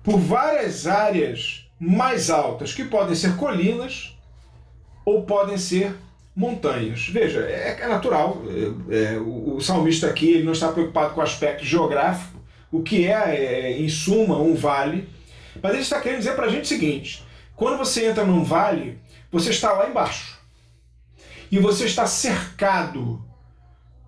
por 0.04 0.20
várias 0.20 0.86
áreas 0.86 1.66
mais 1.80 2.30
altas, 2.30 2.74
que 2.74 2.84
podem 2.84 3.16
ser 3.16 3.38
colinas 3.38 4.18
ou 5.06 5.24
podem 5.24 5.58
ser 5.58 5.96
montanhas. 6.36 7.08
Veja, 7.08 7.39
é, 7.42 7.77
é 7.82 7.88
natural, 7.88 8.42
é, 8.89 9.13
é, 9.13 9.18
o, 9.18 9.56
o, 9.56 9.62
salmista 9.62 10.08
aqui 10.08 10.30
ele 10.32 10.44
não 10.44 10.51
está 10.51 10.72
preocupado 10.72 11.13
com 11.13 11.22
o 11.22 11.24
aspecto 11.24 11.63
geográfico, 11.63 12.39
o 12.72 12.84
que 12.84 13.08
é, 13.08 13.36
é 13.36 13.80
em 13.80 13.88
suma, 13.88 14.38
um 14.38 14.54
vale, 14.54 15.08
mas 15.62 15.74
ele 15.74 15.82
está 15.82 16.01
querendo 16.01 16.20
dizer 16.20 16.36
para 16.36 16.48
a 16.48 16.50
gente 16.50 16.65
o 16.65 16.68
seguinte: 16.68 17.24
quando 17.56 17.77
você 17.77 18.08
entra 18.08 18.25
num 18.25 18.44
vale, 18.44 19.00
você 19.32 19.51
está 19.51 19.72
lá 19.72 19.89
embaixo 19.89 20.38
e 21.51 21.58
você 21.58 21.86
está 21.86 22.06
cercado 22.06 23.24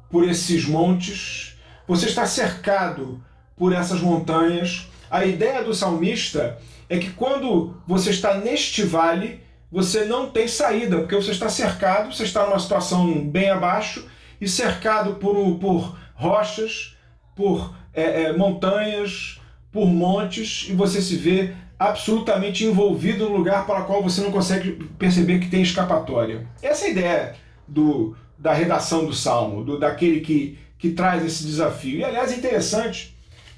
por 0.10 0.28
esses 0.28 0.66
montes, 0.66 1.58
você 1.88 2.08
está 2.08 2.26
cercado 2.26 3.24
por 3.56 3.74
essas 3.74 4.02
montanhas. 4.02 4.88
A 5.10 5.26
ideia 5.26 5.64
do 5.64 5.74
salmista 5.74 6.60
é 6.90 6.98
que 6.98 7.12
quando 7.12 7.82
você 7.88 8.10
está 8.10 8.38
neste 8.38 8.84
vale, 8.84 9.42
você 9.72 10.06
não 10.06 10.30
tem 10.30 10.48
saída, 10.48 11.00
porque 11.00 11.16
você 11.16 11.32
está 11.32 11.50
cercado, 11.50 12.14
você 12.14 12.24
está 12.24 12.46
numa 12.46 12.60
situação 12.60 13.28
bem 13.28 13.50
abaixo 13.50 14.08
e 14.40 14.48
cercado 14.48 15.16
por, 15.16 15.58
por 15.60 15.98
rochas, 16.16 16.96
por 17.36 17.76
é, 17.94 18.24
é, 18.24 18.34
montanhas, 18.34 19.40
por 19.72 19.86
montes, 19.88 20.68
e 20.70 20.74
você 20.74 21.02
se 21.02 21.16
vê 21.16 21.54
absolutamente 21.78 22.64
envolvido 22.64 23.30
no 23.30 23.38
lugar 23.38 23.66
para 23.68 23.82
o 23.82 23.86
qual 23.86 24.02
você 24.02 24.22
não 24.22 24.32
consegue 24.32 24.72
perceber 24.98 25.40
que 25.40 25.50
tem 25.50 25.62
escapatória. 25.62 26.48
Essa 26.62 26.86
é 26.86 26.88
a 26.88 26.92
ideia 26.92 27.36
do, 27.68 28.16
da 28.38 28.54
redação 28.54 29.06
do 29.06 29.14
Salmo, 29.14 29.64
do, 29.64 29.80
daquele 29.80 30.22
que, 30.22 30.58
que 30.80 30.92
traz 30.92 31.24
esse 31.26 31.44
desafio. 31.44 32.00
E 32.00 32.04
aliás, 32.04 32.32
é 32.32 32.36
interessante 32.36 33.16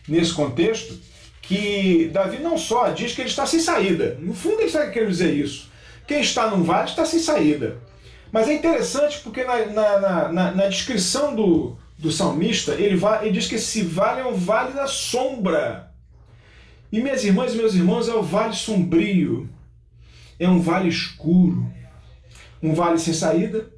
nesse 0.07 0.33
contexto 0.33 0.99
que 1.41 2.09
Davi 2.11 2.39
não 2.39 2.57
só 2.57 2.89
diz 2.89 3.13
que 3.13 3.21
ele 3.21 3.29
está 3.29 3.45
sem 3.45 3.59
saída, 3.59 4.17
no 4.19 4.33
fundo 4.33 4.59
ele 4.59 4.65
está 4.65 4.87
querendo 4.89 5.09
dizer 5.09 5.33
isso. 5.33 5.68
Quem 6.09 6.21
está 6.21 6.49
num 6.49 6.63
vale 6.63 6.89
está 6.89 7.05
sem 7.05 7.19
saída. 7.19 7.77
Mas 8.31 8.47
é 8.47 8.55
interessante 8.55 9.19
porque 9.19 9.43
na, 9.43 9.67
na, 9.67 10.31
na, 10.31 10.51
na 10.53 10.67
descrição 10.67 11.35
do, 11.35 11.77
do 11.99 12.11
salmista, 12.11 12.71
ele, 12.71 12.99
ele 13.21 13.31
diz 13.31 13.47
que 13.47 13.53
esse 13.53 13.83
vale 13.83 14.21
é 14.21 14.25
um 14.25 14.33
vale 14.33 14.73
da 14.73 14.87
sombra. 14.87 15.93
E 16.91 16.99
minhas 16.99 17.23
irmãs 17.23 17.53
e 17.53 17.57
meus 17.57 17.75
irmãos, 17.75 18.09
é 18.09 18.15
o 18.15 18.23
vale 18.23 18.55
sombrio. 18.55 19.47
É 20.39 20.49
um 20.49 20.59
vale 20.59 20.89
escuro. 20.89 21.71
Um 22.63 22.73
vale 22.73 22.97
sem 22.97 23.13
saída. 23.13 23.71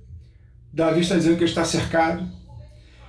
Davi 0.72 1.02
está 1.02 1.16
dizendo 1.16 1.36
que 1.36 1.44
ele 1.44 1.50
está 1.50 1.66
cercado. 1.66 2.26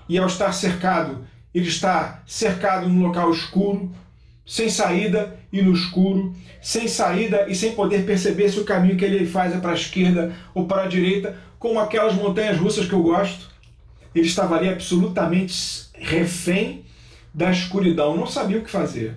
E 0.08 0.18
ao 0.18 0.26
estar 0.26 0.50
cercado, 0.50 1.24
ele 1.54 1.68
está 1.68 2.24
cercado 2.26 2.88
num 2.88 3.06
local 3.06 3.30
escuro, 3.30 3.94
sem 4.44 4.68
saída 4.68 5.36
e 5.52 5.62
no 5.62 5.72
escuro, 5.72 6.34
sem 6.60 6.88
saída 6.88 7.46
e 7.48 7.54
sem 7.54 7.72
poder 7.72 8.04
perceber 8.04 8.48
se 8.48 8.60
o 8.60 8.64
caminho 8.64 8.96
que 8.96 9.04
ele 9.04 9.26
faz 9.26 9.54
é 9.54 9.58
para 9.58 9.72
a 9.72 9.74
esquerda 9.74 10.32
ou 10.54 10.66
para 10.66 10.82
a 10.82 10.88
direita, 10.88 11.36
como 11.58 11.78
aquelas 11.78 12.14
montanhas 12.14 12.58
russas 12.58 12.86
que 12.86 12.92
eu 12.92 13.02
gosto. 13.02 13.50
Ele 14.14 14.26
estava 14.26 14.56
ali 14.56 14.68
absolutamente 14.68 15.86
refém 15.94 16.84
da 17.32 17.50
escuridão, 17.50 18.16
não 18.16 18.26
sabia 18.26 18.58
o 18.58 18.62
que 18.62 18.70
fazer. 18.70 19.16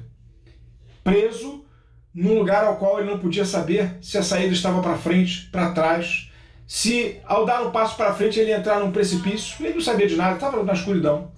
Preso 1.04 1.66
num 2.14 2.40
lugar 2.40 2.64
ao 2.64 2.78
qual 2.78 3.00
ele 3.00 3.10
não 3.10 3.20
podia 3.20 3.44
saber 3.44 3.98
se 4.02 4.18
a 4.18 4.24
saída 4.24 4.54
estava 4.54 4.82
para 4.82 4.98
frente, 4.98 5.50
para 5.52 5.72
trás, 5.72 6.32
se 6.66 7.18
ao 7.26 7.46
dar 7.46 7.62
um 7.62 7.72
passo 7.72 7.98
para 7.98 8.14
frente 8.14 8.40
ele 8.40 8.54
entrar 8.54 8.80
num 8.80 8.92
precipício, 8.92 9.64
ele 9.64 9.76
não 9.76 9.82
sabia 9.82 10.08
de 10.08 10.16
nada, 10.16 10.36
estava 10.36 10.64
na 10.64 10.74
escuridão. 10.74 11.30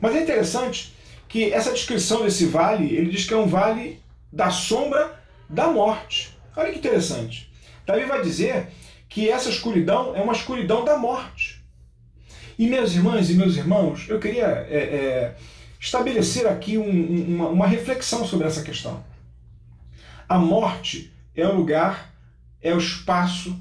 Mas 0.00 0.16
é 0.16 0.22
interessante 0.22 0.93
que 1.34 1.52
essa 1.52 1.72
descrição 1.72 2.22
desse 2.22 2.46
vale, 2.46 2.94
ele 2.94 3.10
diz 3.10 3.24
que 3.24 3.34
é 3.34 3.36
um 3.36 3.48
vale 3.48 4.00
da 4.32 4.50
sombra 4.50 5.20
da 5.48 5.66
morte. 5.66 6.32
Olha 6.56 6.70
que 6.70 6.78
interessante. 6.78 7.50
Davi 7.84 8.04
vai 8.04 8.22
dizer 8.22 8.68
que 9.08 9.28
essa 9.28 9.48
escuridão 9.48 10.14
é 10.14 10.22
uma 10.22 10.32
escuridão 10.32 10.84
da 10.84 10.96
morte. 10.96 11.60
E 12.56 12.68
minhas 12.68 12.94
irmãs 12.94 13.30
e 13.30 13.34
meus 13.34 13.56
irmãos, 13.56 14.08
eu 14.08 14.20
queria 14.20 14.46
é, 14.46 14.76
é, 14.76 15.36
estabelecer 15.80 16.46
aqui 16.46 16.78
um, 16.78 17.34
uma, 17.34 17.48
uma 17.48 17.66
reflexão 17.66 18.24
sobre 18.24 18.46
essa 18.46 18.62
questão. 18.62 19.02
A 20.28 20.38
morte 20.38 21.12
é 21.34 21.44
o 21.48 21.56
lugar, 21.56 22.14
é 22.62 22.72
o 22.72 22.78
espaço, 22.78 23.58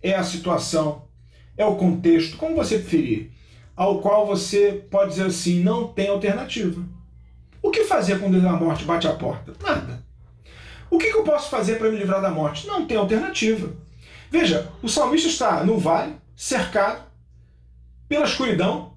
é 0.00 0.14
a 0.14 0.22
situação, 0.22 1.08
é 1.56 1.64
o 1.64 1.74
contexto, 1.74 2.36
como 2.36 2.54
você 2.54 2.78
preferir, 2.78 3.32
ao 3.74 3.98
qual 3.98 4.28
você 4.28 4.84
pode 4.88 5.10
dizer 5.10 5.26
assim, 5.26 5.60
não 5.60 5.88
tem 5.88 6.06
alternativa. 6.06 6.99
O 7.70 7.72
que 7.72 7.84
fazer 7.84 8.18
quando 8.18 8.36
a 8.48 8.52
morte 8.54 8.84
bate 8.84 9.06
a 9.06 9.12
porta? 9.12 9.54
Nada. 9.62 10.02
O 10.90 10.98
que, 10.98 11.06
eu 11.06 11.22
posso 11.22 11.48
fazer 11.48 11.76
para 11.76 11.88
me 11.88 11.98
livrar 11.98 12.20
da 12.20 12.28
morte? 12.28 12.66
Não 12.66 12.84
tem 12.84 12.96
alternativa. 12.96 13.72
Veja, 14.28 14.72
o 14.82 14.88
salmista 14.88 15.28
está 15.28 15.62
no 15.62 15.78
vale, 15.78 16.16
cercado 16.34 17.04
pela 18.08 18.24
escuridão, 18.24 18.94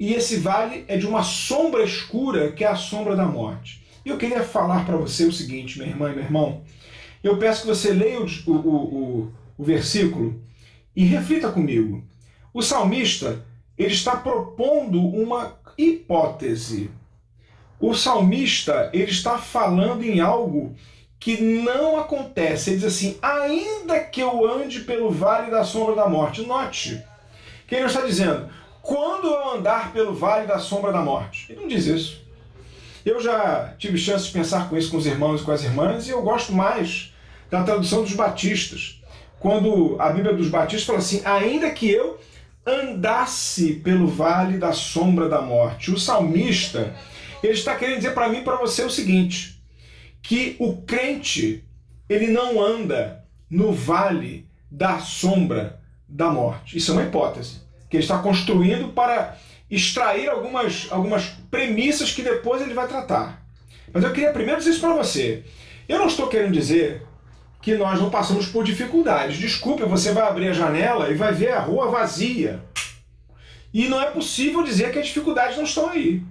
e 0.00 0.14
esse 0.14 0.38
vale 0.38 0.86
é 0.88 0.96
de 0.96 1.06
uma 1.06 1.22
sombra 1.22 1.84
escura 1.84 2.52
que 2.52 2.64
é 2.64 2.68
a 2.68 2.74
sombra 2.74 3.14
da 3.14 3.26
morte. 3.26 3.86
E 4.02 4.08
eu 4.08 4.16
queria 4.16 4.42
falar 4.42 4.86
para 4.86 4.96
você 4.96 5.26
o 5.26 5.32
seguinte, 5.32 5.78
minha 5.78 5.90
irmã 5.90 6.10
e 6.10 6.14
meu 6.14 6.24
irmão. 6.24 6.62
Eu 7.22 7.36
peço 7.36 7.60
que 7.60 7.66
você 7.66 7.92
leia 7.92 8.18
o, 8.18 8.26
o, 8.46 8.56
o, 8.56 9.32
o 9.58 9.62
versículo 9.62 10.42
e 10.96 11.04
reflita 11.04 11.52
comigo. 11.52 12.02
O 12.54 12.62
salmista 12.62 13.44
ele 13.76 13.92
está 13.92 14.16
propondo 14.16 15.06
uma 15.06 15.58
hipótese 15.76 16.90
o 17.80 17.94
salmista 17.94 18.90
ele 18.92 19.10
está 19.10 19.38
falando 19.38 20.02
em 20.02 20.20
algo 20.20 20.74
que 21.18 21.40
não 21.40 21.98
acontece. 21.98 22.70
Ele 22.70 22.76
diz 22.76 22.86
assim: 22.86 23.18
ainda 23.20 24.00
que 24.00 24.20
eu 24.20 24.46
ande 24.50 24.80
pelo 24.80 25.10
vale 25.10 25.50
da 25.50 25.64
sombra 25.64 25.94
da 25.94 26.08
morte. 26.08 26.42
Note 26.42 27.02
que 27.66 27.74
ele 27.74 27.82
não 27.82 27.88
está 27.88 28.02
dizendo 28.02 28.48
quando 28.80 29.26
eu 29.26 29.54
andar 29.54 29.92
pelo 29.92 30.14
vale 30.14 30.46
da 30.46 30.58
sombra 30.58 30.92
da 30.92 31.02
morte. 31.02 31.46
Ele 31.50 31.60
não 31.60 31.68
diz 31.68 31.86
isso. 31.86 32.24
Eu 33.04 33.20
já 33.20 33.74
tive 33.78 33.98
chance 33.98 34.26
de 34.26 34.32
pensar 34.32 34.68
com 34.68 34.76
isso 34.76 34.90
com 34.90 34.96
os 34.96 35.06
irmãos 35.06 35.40
e 35.40 35.44
com 35.44 35.52
as 35.52 35.64
irmãs, 35.64 36.06
e 36.06 36.10
eu 36.10 36.22
gosto 36.22 36.52
mais 36.52 37.12
da 37.50 37.62
tradução 37.62 38.02
dos 38.02 38.12
batistas. 38.12 39.00
Quando 39.38 39.96
a 40.00 40.10
Bíblia 40.10 40.34
dos 40.34 40.48
batistas 40.48 40.86
fala 40.86 40.98
assim: 40.98 41.22
ainda 41.24 41.70
que 41.70 41.90
eu 41.90 42.18
andasse 42.66 43.74
pelo 43.74 44.08
vale 44.08 44.58
da 44.58 44.72
sombra 44.72 45.28
da 45.28 45.40
morte. 45.40 45.92
O 45.92 45.98
salmista 45.98 46.94
ele 47.46 47.58
está 47.58 47.74
querendo 47.76 47.98
dizer 47.98 48.12
para 48.12 48.28
mim 48.28 48.38
e 48.38 48.44
para 48.44 48.56
você 48.56 48.82
o 48.82 48.90
seguinte: 48.90 49.62
que 50.22 50.56
o 50.58 50.82
crente 50.82 51.64
ele 52.08 52.28
não 52.28 52.62
anda 52.62 53.24
no 53.50 53.72
vale 53.72 54.46
da 54.70 54.98
sombra 54.98 55.80
da 56.08 56.30
morte. 56.30 56.76
Isso 56.76 56.90
é 56.90 56.94
uma 56.94 57.02
hipótese 57.04 57.66
que 57.88 57.96
ele 57.96 58.04
está 58.04 58.18
construindo 58.18 58.88
para 58.92 59.36
extrair 59.70 60.28
algumas, 60.28 60.86
algumas 60.90 61.24
premissas 61.50 62.12
que 62.12 62.22
depois 62.22 62.62
ele 62.62 62.74
vai 62.74 62.86
tratar. 62.86 63.44
Mas 63.92 64.04
eu 64.04 64.12
queria 64.12 64.32
primeiro 64.32 64.58
dizer 64.58 64.70
isso 64.70 64.80
para 64.80 64.94
você. 64.94 65.44
Eu 65.88 65.98
não 65.98 66.06
estou 66.06 66.28
querendo 66.28 66.52
dizer 66.52 67.02
que 67.62 67.74
nós 67.74 68.00
não 68.00 68.10
passamos 68.10 68.46
por 68.46 68.64
dificuldades. 68.64 69.38
Desculpe, 69.38 69.82
você 69.84 70.12
vai 70.12 70.26
abrir 70.26 70.48
a 70.48 70.52
janela 70.52 71.10
e 71.10 71.14
vai 71.14 71.32
ver 71.32 71.52
a 71.52 71.60
rua 71.60 71.90
vazia. 71.90 72.62
E 73.72 73.88
não 73.88 74.00
é 74.00 74.06
possível 74.06 74.62
dizer 74.62 74.92
que 74.92 74.98
as 74.98 75.06
dificuldades 75.06 75.56
não 75.56 75.64
estão 75.64 75.88
aí. 75.88 76.22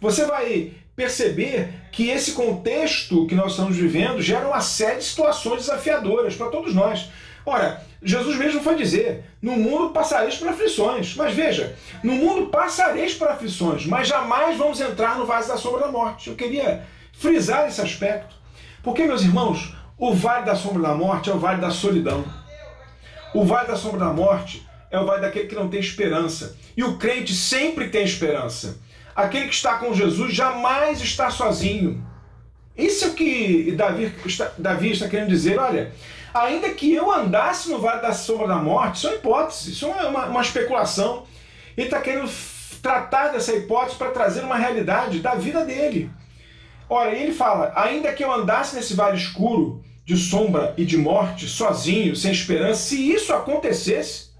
Você 0.00 0.24
vai 0.24 0.72
perceber 0.94 1.68
que 1.92 2.08
esse 2.08 2.32
contexto 2.32 3.26
que 3.26 3.34
nós 3.34 3.52
estamos 3.52 3.76
vivendo 3.76 4.22
gera 4.22 4.48
uma 4.48 4.60
série 4.60 4.98
de 4.98 5.04
situações 5.04 5.62
desafiadoras 5.62 6.34
para 6.34 6.48
todos 6.48 6.74
nós. 6.74 7.10
Ora, 7.44 7.80
Jesus 8.02 8.36
mesmo 8.36 8.62
foi 8.62 8.74
dizer: 8.74 9.24
no 9.40 9.52
mundo 9.52 9.90
passareis 9.90 10.36
por 10.36 10.48
aflições. 10.48 11.14
Mas 11.14 11.34
veja, 11.34 11.76
no 12.02 12.12
mundo 12.12 12.46
passareis 12.46 13.14
por 13.14 13.28
aflições, 13.28 13.86
mas 13.86 14.08
jamais 14.08 14.56
vamos 14.56 14.80
entrar 14.80 15.16
no 15.16 15.26
vale 15.26 15.46
da 15.46 15.56
sombra 15.56 15.82
da 15.82 15.92
morte. 15.92 16.30
Eu 16.30 16.36
queria 16.36 16.84
frisar 17.12 17.68
esse 17.68 17.80
aspecto. 17.80 18.34
Porque, 18.82 19.04
meus 19.04 19.22
irmãos, 19.22 19.74
o 19.98 20.12
vale 20.14 20.44
da 20.44 20.54
sombra 20.54 20.82
da 20.82 20.94
morte 20.94 21.30
é 21.30 21.34
o 21.34 21.38
vale 21.38 21.60
da 21.60 21.70
solidão. 21.70 22.24
O 23.34 23.44
vale 23.44 23.68
da 23.68 23.76
sombra 23.76 24.00
da 24.00 24.12
morte 24.12 24.66
é 24.90 24.98
o 24.98 25.04
vale 25.04 25.22
daquele 25.22 25.48
que 25.48 25.54
não 25.54 25.68
tem 25.68 25.80
esperança. 25.80 26.56
E 26.76 26.84
o 26.84 26.96
crente 26.96 27.34
sempre 27.34 27.88
tem 27.88 28.04
esperança. 28.04 28.78
Aquele 29.16 29.48
que 29.48 29.54
está 29.54 29.78
com 29.78 29.94
Jesus 29.94 30.34
jamais 30.34 31.00
está 31.00 31.30
sozinho. 31.30 32.06
Isso 32.76 33.06
é 33.06 33.08
o 33.08 33.14
que 33.14 33.72
Davi 33.72 34.12
está, 34.26 34.52
Davi 34.58 34.90
está 34.90 35.08
querendo 35.08 35.30
dizer. 35.30 35.58
Olha, 35.58 35.90
ainda 36.34 36.68
que 36.70 36.92
eu 36.92 37.10
andasse 37.10 37.70
no 37.70 37.78
vale 37.78 38.02
da 38.02 38.12
sombra 38.12 38.46
da 38.46 38.56
morte, 38.56 38.96
isso 38.98 39.06
é 39.06 39.10
uma 39.10 39.16
hipótese, 39.16 39.70
isso 39.72 39.86
é 39.86 40.06
uma, 40.06 40.26
uma 40.26 40.42
especulação. 40.42 41.24
Ele 41.74 41.86
está 41.86 42.00
querendo 42.00 42.30
tratar 42.82 43.28
dessa 43.28 43.54
hipótese 43.54 43.96
para 43.96 44.10
trazer 44.10 44.42
uma 44.42 44.56
realidade 44.56 45.20
da 45.20 45.34
vida 45.34 45.64
dele. 45.64 46.10
Ora, 46.86 47.14
ele 47.14 47.32
fala: 47.32 47.72
ainda 47.74 48.12
que 48.12 48.22
eu 48.22 48.30
andasse 48.30 48.76
nesse 48.76 48.92
vale 48.92 49.16
escuro 49.16 49.82
de 50.04 50.16
sombra 50.16 50.74
e 50.76 50.84
de 50.84 50.98
morte, 50.98 51.48
sozinho, 51.48 52.14
sem 52.14 52.30
esperança, 52.30 52.82
se 52.82 53.10
isso 53.12 53.32
acontecesse, 53.32 54.30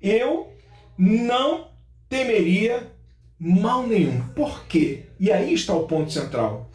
eu 0.00 0.50
não 0.96 1.68
temeria 2.08 2.90
mal 3.38 3.86
nenhum. 3.86 4.20
Por 4.28 4.64
quê? 4.64 5.06
E 5.18 5.30
aí 5.30 5.52
está 5.52 5.74
o 5.74 5.86
ponto 5.86 6.10
central. 6.10 6.70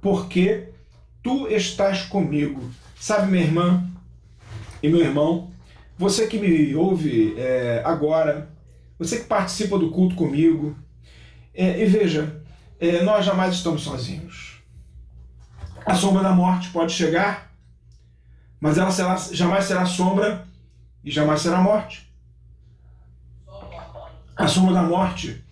Porque 0.00 0.68
tu 1.22 1.48
estás 1.48 2.02
comigo. 2.02 2.70
Sabe, 2.98 3.30
minha 3.30 3.44
irmã 3.44 3.88
e 4.82 4.88
meu 4.88 5.00
irmão, 5.00 5.50
você 5.98 6.26
que 6.26 6.38
me 6.38 6.74
ouve 6.74 7.34
é, 7.38 7.82
agora, 7.84 8.50
você 8.98 9.18
que 9.18 9.24
participa 9.24 9.78
do 9.78 9.90
culto 9.90 10.14
comigo, 10.14 10.76
é, 11.54 11.82
e 11.82 11.86
veja, 11.86 12.42
é, 12.78 13.02
nós 13.02 13.24
jamais 13.24 13.54
estamos 13.54 13.82
sozinhos. 13.82 14.62
A 15.84 15.94
sombra 15.94 16.22
da 16.22 16.32
morte 16.32 16.70
pode 16.70 16.92
chegar 16.92 17.50
mas 18.60 18.76
ela 18.76 18.90
será, 18.90 19.16
jamais 19.16 19.64
será 19.64 19.86
sombra 19.86 20.46
e 21.02 21.10
jamais 21.10 21.40
será 21.40 21.60
morte. 21.62 22.12
A 24.36 24.46
sombra 24.46 24.74
da 24.74 24.82
morte 24.82 25.42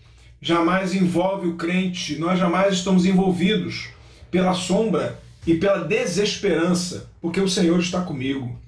jamais 0.40 0.94
envolve 0.94 1.48
o 1.48 1.56
crente, 1.56 2.18
nós 2.18 2.38
jamais 2.38 2.74
estamos 2.74 3.04
envolvidos 3.04 3.88
pela 4.30 4.54
sombra 4.54 5.18
e 5.46 5.54
pela 5.54 5.84
desesperança, 5.84 7.10
porque 7.20 7.40
o 7.40 7.48
Senhor 7.48 7.78
está 7.80 8.02
comigo. 8.02 8.58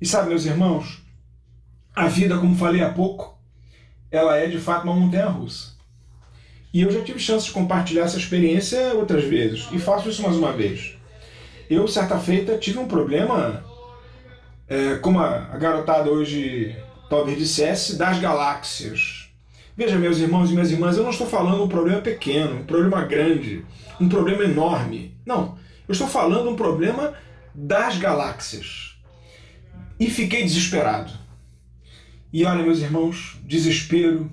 E 0.00 0.06
sabe, 0.06 0.30
meus 0.30 0.44
irmãos, 0.44 1.02
a 1.94 2.08
vida, 2.08 2.38
como 2.38 2.56
falei 2.56 2.82
há 2.82 2.90
pouco, 2.90 3.38
ela 4.10 4.36
é 4.36 4.46
de 4.46 4.58
fato 4.58 4.84
uma 4.84 4.94
montanha 4.94 5.28
russa. 5.28 5.74
E 6.72 6.80
eu 6.80 6.90
já 6.90 7.02
tive 7.02 7.20
chance 7.20 7.46
de 7.46 7.52
compartilhar 7.52 8.04
essa 8.04 8.18
experiência 8.18 8.94
outras 8.94 9.24
vezes, 9.24 9.68
e 9.70 9.78
faço 9.78 10.08
isso 10.08 10.22
mais 10.22 10.36
uma 10.36 10.52
vez. 10.52 10.96
Eu, 11.70 11.86
certa 11.86 12.18
feita, 12.18 12.58
tive 12.58 12.78
um 12.78 12.88
problema 12.88 13.64
é, 14.68 14.96
como 14.96 15.20
a, 15.20 15.38
garotada 15.56 16.10
hoje 16.10 16.76
talvez 17.08 17.38
dissesse, 17.38 17.96
das 17.96 18.18
galáxias. 18.18 19.23
Veja, 19.76 19.98
meus 19.98 20.18
irmãos 20.18 20.50
e 20.50 20.52
minhas 20.52 20.70
irmãs, 20.70 20.96
eu 20.96 21.02
não 21.02 21.10
estou 21.10 21.26
falando 21.26 21.64
um 21.64 21.68
problema 21.68 22.00
pequeno, 22.00 22.60
um 22.60 22.64
problema 22.64 23.02
grande, 23.04 23.64
um 24.00 24.08
problema 24.08 24.44
enorme. 24.44 25.16
Não, 25.26 25.58
eu 25.88 25.92
estou 25.92 26.06
falando 26.06 26.48
um 26.48 26.56
problema 26.56 27.14
das 27.52 27.98
galáxias. 27.98 28.96
E 29.98 30.08
fiquei 30.08 30.42
desesperado. 30.42 31.12
E 32.32 32.44
olha, 32.44 32.62
meus 32.62 32.80
irmãos, 32.80 33.38
desespero 33.44 34.30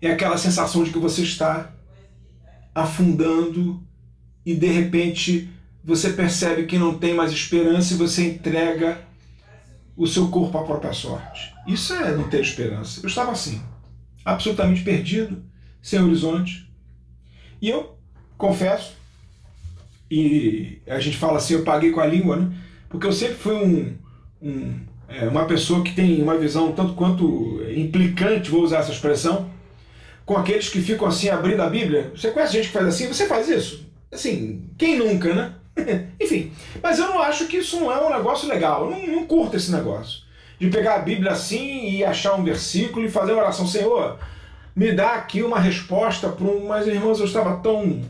é 0.00 0.10
aquela 0.10 0.38
sensação 0.38 0.84
de 0.84 0.90
que 0.90 0.98
você 0.98 1.22
está 1.22 1.72
afundando 2.74 3.82
e 4.44 4.54
de 4.54 4.66
repente 4.66 5.50
você 5.84 6.10
percebe 6.12 6.64
que 6.64 6.78
não 6.78 6.98
tem 6.98 7.14
mais 7.14 7.32
esperança 7.32 7.94
e 7.94 7.96
você 7.96 8.26
entrega 8.26 9.02
o 9.96 10.06
seu 10.06 10.28
corpo 10.28 10.56
à 10.58 10.64
própria 10.64 10.92
sorte. 10.92 11.54
Isso 11.66 11.92
é 11.92 12.14
não 12.16 12.28
ter 12.28 12.40
esperança. 12.40 13.00
Eu 13.02 13.08
estava 13.08 13.32
assim, 13.32 13.62
absolutamente 14.24 14.82
perdido, 14.82 15.42
sem 15.80 16.00
horizonte. 16.00 16.70
E 17.60 17.68
eu 17.68 17.96
confesso, 18.36 18.94
e 20.10 20.80
a 20.86 21.00
gente 21.00 21.16
fala 21.16 21.38
assim, 21.38 21.54
eu 21.54 21.64
paguei 21.64 21.90
com 21.90 22.00
a 22.00 22.06
língua, 22.06 22.36
né? 22.36 22.52
Porque 22.88 23.06
eu 23.06 23.12
sempre 23.12 23.36
fui 23.36 23.54
um, 23.54 23.96
um 24.42 24.80
é, 25.08 25.28
uma 25.28 25.44
pessoa 25.44 25.82
que 25.82 25.94
tem 25.94 26.22
uma 26.22 26.38
visão 26.38 26.72
tanto 26.72 26.94
quanto 26.94 27.60
implicante, 27.76 28.50
vou 28.50 28.62
usar 28.62 28.78
essa 28.78 28.92
expressão, 28.92 29.50
com 30.24 30.36
aqueles 30.36 30.68
que 30.68 30.80
ficam 30.80 31.06
assim 31.06 31.28
abrindo 31.28 31.60
a 31.60 31.68
Bíblia. 31.68 32.12
Você 32.16 32.30
conhece 32.30 32.54
gente 32.54 32.68
que 32.68 32.72
faz 32.72 32.86
assim? 32.86 33.08
Você 33.08 33.26
faz 33.26 33.48
isso? 33.48 33.86
Assim, 34.10 34.70
quem 34.78 34.98
nunca, 34.98 35.34
né? 35.34 35.54
Enfim, 36.20 36.52
mas 36.82 36.98
eu 36.98 37.08
não 37.08 37.20
acho 37.20 37.46
que 37.46 37.58
isso 37.58 37.80
não 37.80 37.92
é 37.92 38.04
um 38.04 38.14
negócio 38.14 38.48
legal. 38.48 38.84
Eu 38.84 38.90
não, 38.90 39.06
não 39.06 39.26
curto 39.26 39.56
esse 39.56 39.70
negócio. 39.70 40.21
De 40.62 40.70
pegar 40.70 40.94
a 40.94 40.98
Bíblia 41.00 41.32
assim 41.32 41.90
e 41.90 42.04
achar 42.04 42.36
um 42.36 42.44
versículo 42.44 43.04
e 43.04 43.10
fazer 43.10 43.32
uma 43.32 43.42
oração, 43.42 43.66
Senhor, 43.66 44.20
me 44.76 44.92
dá 44.92 45.16
aqui 45.16 45.42
uma 45.42 45.58
resposta 45.58 46.28
para 46.28 46.46
um. 46.46 46.68
Mas, 46.68 46.86
irmãos, 46.86 47.18
eu 47.18 47.26
estava 47.26 47.56
tão, 47.56 48.00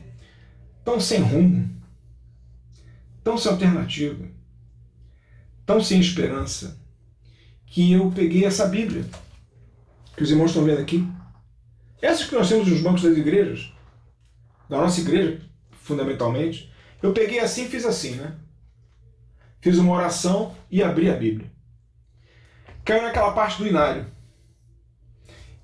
tão 0.84 1.00
sem 1.00 1.22
rumo, 1.22 1.74
tão 3.24 3.38
sem 3.38 3.50
alternativa, 3.50 4.28
tão 5.64 5.82
sem 5.82 5.98
esperança, 5.98 6.78
que 7.64 7.90
eu 7.90 8.12
peguei 8.14 8.44
essa 8.44 8.66
Bíblia, 8.66 9.06
que 10.14 10.22
os 10.22 10.30
irmãos 10.30 10.48
estão 10.48 10.62
vendo 10.62 10.82
aqui. 10.82 11.08
Essas 12.02 12.26
que 12.26 12.34
nós 12.34 12.50
temos 12.50 12.68
nos 12.68 12.82
bancos 12.82 13.00
das 13.00 13.16
igrejas, 13.16 13.72
da 14.68 14.76
nossa 14.76 15.00
igreja, 15.00 15.40
fundamentalmente, 15.70 16.70
eu 17.02 17.14
peguei 17.14 17.40
assim 17.40 17.64
e 17.64 17.68
fiz 17.68 17.86
assim, 17.86 18.16
né? 18.16 18.34
Fiz 19.58 19.78
uma 19.78 19.94
oração 19.94 20.54
e 20.70 20.82
abri 20.82 21.10
a 21.10 21.16
Bíblia. 21.16 21.50
Caiu 22.84 23.02
naquela 23.02 23.32
parte 23.32 23.58
do 23.58 23.66
inário. 23.66 24.06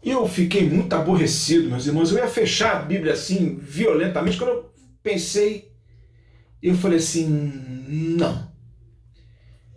Eu 0.02 0.28
fiquei 0.28 0.68
muito 0.68 0.92
aborrecido, 0.94 1.68
meus 1.68 1.87
irmãos. 1.87 2.11
Eu 2.11 2.18
ia 2.18 2.28
fechar 2.28 2.76
a 2.76 2.83
Bíblia 2.83 3.12
assim, 3.12 3.57
violentamente. 3.57 4.38
Quando 4.38 4.50
eu 4.50 4.72
pensei, 5.02 5.72
eu 6.62 6.76
falei 6.76 6.98
assim: 6.98 7.26
não. 7.26 8.48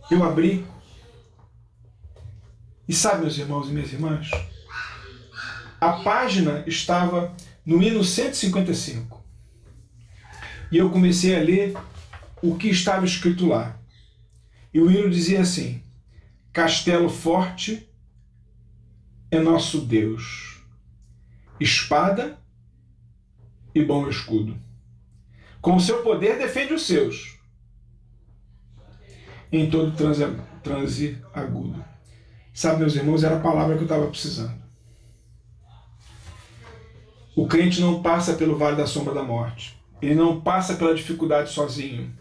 Eu 0.09 0.23
abri. 0.23 0.65
E 2.87 2.93
sabe, 2.93 3.21
meus 3.21 3.37
irmãos 3.37 3.69
e 3.69 3.71
minhas 3.71 3.91
irmãs? 3.93 4.29
A 5.79 5.93
página 6.03 6.63
estava 6.67 7.35
no 7.65 7.81
hino 7.81 8.03
155. 8.03 9.23
E 10.71 10.77
eu 10.77 10.89
comecei 10.89 11.35
a 11.35 11.39
ler 11.39 11.75
o 12.41 12.55
que 12.55 12.69
estava 12.69 13.05
escrito 13.05 13.47
lá. 13.47 13.79
E 14.73 14.79
o 14.79 14.91
hino 14.91 15.09
dizia 15.09 15.41
assim: 15.41 15.81
Castelo 16.53 17.09
forte 17.09 17.89
é 19.29 19.39
nosso 19.39 19.81
Deus, 19.81 20.61
espada 21.59 22.37
e 23.73 23.81
bom 23.83 24.09
escudo. 24.09 24.59
Com 25.61 25.79
seu 25.79 26.03
poder 26.03 26.37
defende 26.37 26.73
os 26.73 26.85
seus 26.85 27.39
em 29.51 29.69
todo 29.69 29.91
transe, 29.95 30.25
transe 30.61 31.17
agudo. 31.33 31.83
Sabe, 32.53 32.79
meus 32.79 32.95
irmãos, 32.95 33.23
era 33.23 33.37
a 33.37 33.41
palavra 33.41 33.75
que 33.75 33.81
eu 33.81 33.85
estava 33.85 34.07
precisando. 34.07 34.61
O 37.33 37.47
crente 37.47 37.79
não 37.79 38.01
passa 38.01 38.33
pelo 38.33 38.57
vale 38.57 38.75
da 38.75 38.85
sombra 38.85 39.13
da 39.13 39.23
morte. 39.23 39.81
Ele 40.01 40.15
não 40.15 40.41
passa 40.41 40.75
pela 40.75 40.93
dificuldade 40.93 41.49
sozinho. 41.49 42.13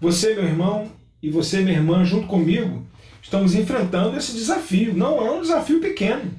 Você, 0.00 0.34
meu 0.34 0.44
irmão, 0.44 0.90
e 1.22 1.30
você, 1.30 1.60
minha 1.60 1.76
irmã, 1.76 2.04
junto 2.04 2.26
comigo, 2.26 2.86
estamos 3.26 3.56
enfrentando 3.56 4.16
esse 4.16 4.32
desafio. 4.32 4.94
Não 4.94 5.18
é 5.26 5.30
um 5.32 5.40
desafio 5.40 5.80
pequeno. 5.80 6.32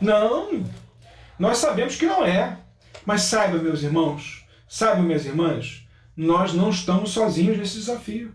Não. 0.00 0.64
Nós 1.38 1.58
sabemos 1.58 1.94
que 1.94 2.04
não 2.04 2.24
é. 2.24 2.58
Mas 3.06 3.22
saiba, 3.22 3.58
meus 3.58 3.82
irmãos, 3.82 4.44
saibam, 4.68 5.04
minhas 5.04 5.24
irmãs, 5.24 5.86
nós 6.16 6.52
não 6.52 6.70
estamos 6.70 7.10
sozinhos 7.10 7.56
nesse 7.56 7.76
desafio. 7.76 8.34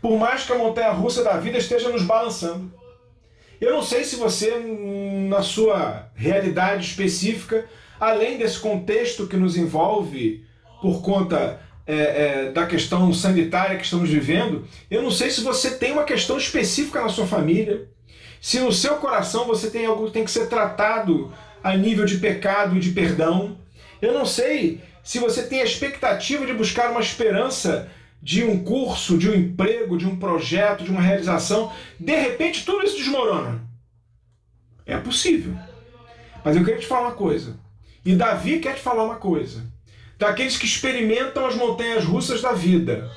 Por 0.00 0.18
mais 0.18 0.44
que 0.44 0.52
a 0.52 0.58
montanha 0.58 0.92
russa 0.92 1.22
da 1.22 1.36
vida 1.36 1.58
esteja 1.58 1.90
nos 1.90 2.02
balançando. 2.02 2.72
Eu 3.60 3.72
não 3.72 3.82
sei 3.82 4.02
se 4.02 4.16
você, 4.16 4.58
na 5.28 5.42
sua 5.42 6.10
realidade 6.14 6.86
específica, 6.86 7.66
além 8.00 8.38
desse 8.38 8.58
contexto 8.58 9.26
que 9.26 9.36
nos 9.36 9.56
envolve 9.56 10.44
por 10.80 11.02
conta 11.02 11.60
é, 11.86 11.94
é, 11.94 12.50
da 12.50 12.66
questão 12.66 13.12
sanitária 13.12 13.76
que 13.76 13.84
estamos 13.84 14.08
vivendo, 14.08 14.66
eu 14.90 15.02
não 15.02 15.10
sei 15.10 15.30
se 15.30 15.42
você 15.42 15.72
tem 15.72 15.92
uma 15.92 16.04
questão 16.04 16.38
específica 16.38 17.00
na 17.00 17.08
sua 17.08 17.26
família, 17.26 17.88
se 18.40 18.60
no 18.60 18.72
seu 18.72 18.96
coração 18.96 19.46
você 19.46 19.70
tem 19.70 19.86
algo 19.86 20.06
que 20.06 20.12
tem 20.12 20.24
que 20.24 20.30
ser 20.30 20.48
tratado 20.48 21.32
a 21.62 21.76
nível 21.76 22.04
de 22.04 22.18
pecado 22.18 22.76
e 22.76 22.80
de 22.80 22.90
perdão. 22.90 23.58
Eu 24.00 24.12
não 24.12 24.26
sei 24.26 24.82
se 25.02 25.18
você 25.18 25.42
tem 25.42 25.60
a 25.60 25.64
expectativa 25.64 26.44
de 26.46 26.52
buscar 26.52 26.90
uma 26.90 27.00
esperança 27.00 27.90
de 28.22 28.44
um 28.44 28.62
curso, 28.62 29.18
de 29.18 29.30
um 29.30 29.34
emprego, 29.34 29.98
de 29.98 30.06
um 30.06 30.16
projeto, 30.16 30.84
de 30.84 30.90
uma 30.90 31.00
realização. 31.00 31.72
De 31.98 32.14
repente 32.14 32.64
tudo 32.64 32.84
isso 32.84 32.96
desmorona. 32.96 33.62
É 34.86 34.96
possível. 34.96 35.54
Mas 36.44 36.56
eu 36.56 36.64
queria 36.64 36.80
te 36.80 36.86
falar 36.86 37.08
uma 37.08 37.14
coisa. 37.14 37.58
E 38.04 38.14
Davi 38.14 38.60
quer 38.60 38.74
te 38.74 38.82
falar 38.82 39.04
uma 39.04 39.16
coisa 39.16 39.73
daqueles 40.18 40.56
que 40.56 40.66
experimentam 40.66 41.46
as 41.46 41.54
montanhas 41.56 42.04
russas 42.04 42.40
da 42.40 42.52
vida. 42.52 43.10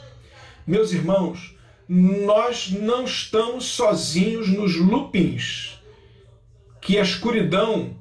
Meus 0.65 0.91
irmãos, 0.91 1.55
nós 1.87 2.69
não 2.71 3.05
estamos 3.05 3.65
sozinhos 3.65 4.49
nos 4.49 4.75
loopings 4.75 5.79
que 6.81 6.97
a 6.97 7.03
escuridão 7.03 7.95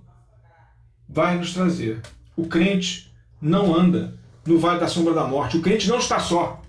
vai 1.09 1.37
nos 1.37 1.55
trazer. 1.55 2.01
O 2.37 2.47
crente 2.47 3.13
não 3.41 3.75
anda 3.75 4.19
no 4.45 4.59
vale 4.59 4.81
da 4.81 4.89
sombra 4.89 5.15
da 5.15 5.25
morte. 5.25 5.57
O 5.57 5.63
crente 5.63 5.89
não 5.89 5.99
está 5.99 6.19
só. 6.19 6.63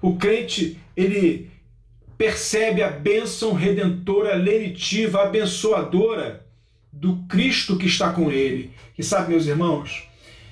O 0.00 0.16
crente, 0.16 0.78
ele 0.96 1.50
percebe 2.16 2.82
a 2.82 2.90
bênção 2.90 3.52
redentora, 3.52 4.34
lenitiva, 4.34 5.22
abençoadora 5.22 6.46
do 6.92 7.16
Cristo 7.28 7.76
que 7.76 7.86
está 7.86 8.12
com 8.12 8.30
ele. 8.30 8.72
E 8.96 9.02
sabe, 9.02 9.30
meus 9.30 9.46
irmãos, 9.46 10.08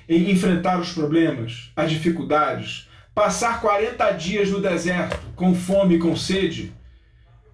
em 0.07 0.31
enfrentar 0.31 0.79
os 0.79 0.91
problemas, 0.91 1.71
as 1.75 1.89
dificuldades, 1.91 2.89
passar 3.13 3.61
40 3.61 4.11
dias 4.11 4.49
no 4.49 4.61
deserto 4.61 5.19
com 5.35 5.53
fome 5.53 5.95
e 5.95 5.99
com 5.99 6.15
sede, 6.15 6.73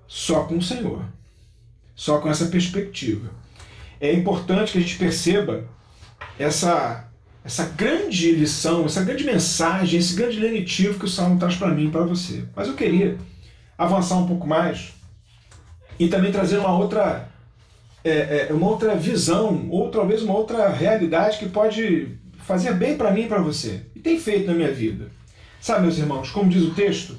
só 0.08 0.44
com 0.44 0.58
o 0.58 0.62
Senhor, 0.62 1.04
só 1.96 2.20
com 2.20 2.30
essa 2.30 2.48
perspectiva. 2.48 3.30
É 4.00 4.14
importante 4.14 4.72
que 4.72 4.78
a 4.78 4.82
gente 4.82 4.98
perceba 4.98 5.66
essa 6.38 7.06
essa 7.44 7.66
grande 7.66 8.32
lição, 8.34 8.86
essa 8.86 9.04
grande 9.04 9.24
mensagem, 9.24 10.00
esse 10.00 10.14
grande 10.14 10.40
lenitivo 10.40 11.00
que 11.00 11.06
o 11.06 11.10
Salmo 11.10 11.40
traz 11.40 11.56
para 11.56 11.74
mim 11.74 11.88
e 11.88 11.92
para 11.92 12.04
você. 12.04 12.44
Mas 12.56 12.68
eu 12.68 12.76
queria 12.76 13.18
avançar 13.78 14.18
um 14.18 14.28
pouco 14.28 14.46
mais 14.46 14.94
e 15.98 16.08
também 16.08 16.32
trazer 16.32 16.58
uma 16.58 16.78
outra, 16.78 17.30
é, 18.04 18.48
é, 18.50 18.54
uma 18.54 18.68
outra 18.68 18.96
visão, 18.96 19.68
ou 19.70 19.90
talvez 19.90 20.22
uma 20.22 20.36
outra 20.36 20.70
realidade 20.70 21.40
que 21.40 21.50
pode 21.50 22.19
fazia 22.50 22.74
bem 22.74 22.98
para 22.98 23.12
mim 23.12 23.22
e 23.22 23.28
para 23.28 23.44
você. 23.44 23.86
E 23.96 24.00
tem 24.00 24.20
feito 24.20 24.48
na 24.48 24.56
minha 24.56 24.72
vida. 24.72 25.12
Sabe, 25.62 25.82
meus 25.82 26.00
irmãos, 26.00 26.32
como 26.32 26.50
diz 26.50 26.64
o 26.64 26.74
texto, 26.74 27.16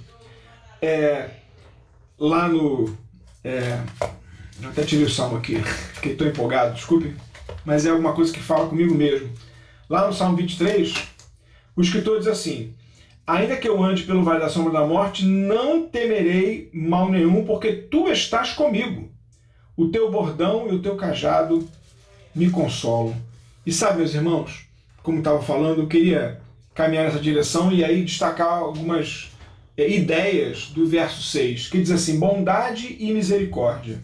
é, 0.82 1.30
lá 2.18 2.48
no. 2.48 2.92
É, 3.44 3.80
até 4.64 4.82
tirei 4.82 5.04
o 5.04 5.10
salmo 5.10 5.36
aqui, 5.36 5.62
fiquei 5.94 6.16
tão 6.16 6.26
empolgado, 6.26 6.74
desculpe, 6.74 7.14
mas 7.64 7.86
é 7.86 7.90
alguma 7.90 8.12
coisa 8.12 8.32
que 8.32 8.40
fala 8.40 8.68
comigo 8.68 8.92
mesmo. 8.92 9.30
Lá 9.88 10.06
no 10.06 10.12
Salmo 10.12 10.36
23, 10.36 10.94
o 11.76 11.80
escritor 11.80 12.18
diz 12.18 12.26
assim: 12.26 12.74
Ainda 13.24 13.56
que 13.56 13.68
eu 13.68 13.80
ande 13.80 14.02
pelo 14.02 14.24
vale 14.24 14.40
da 14.40 14.48
sombra 14.48 14.72
da 14.72 14.84
morte, 14.84 15.24
não 15.24 15.86
temerei 15.86 16.68
mal 16.74 17.08
nenhum, 17.08 17.44
porque 17.44 17.72
tu 17.72 18.08
estás 18.08 18.52
comigo. 18.52 19.12
O 19.76 19.88
teu 19.90 20.10
bordão 20.10 20.68
e 20.68 20.74
o 20.74 20.82
teu 20.82 20.96
cajado 20.96 21.68
me 22.34 22.50
consolam. 22.50 23.16
E 23.64 23.72
sabe, 23.72 23.98
meus 23.98 24.12
irmãos, 24.12 24.69
como 25.02 25.18
estava 25.18 25.42
falando, 25.42 25.82
eu 25.82 25.88
queria 25.88 26.40
caminhar 26.74 27.04
nessa 27.04 27.18
direção 27.18 27.72
e 27.72 27.84
aí 27.84 28.04
destacar 28.04 28.58
algumas 28.58 29.30
é, 29.76 29.88
ideias 29.88 30.66
do 30.66 30.86
verso 30.86 31.22
6, 31.22 31.68
que 31.68 31.80
diz 31.80 31.90
assim: 31.90 32.18
Bondade 32.18 32.96
e 32.98 33.12
misericórdia 33.12 34.02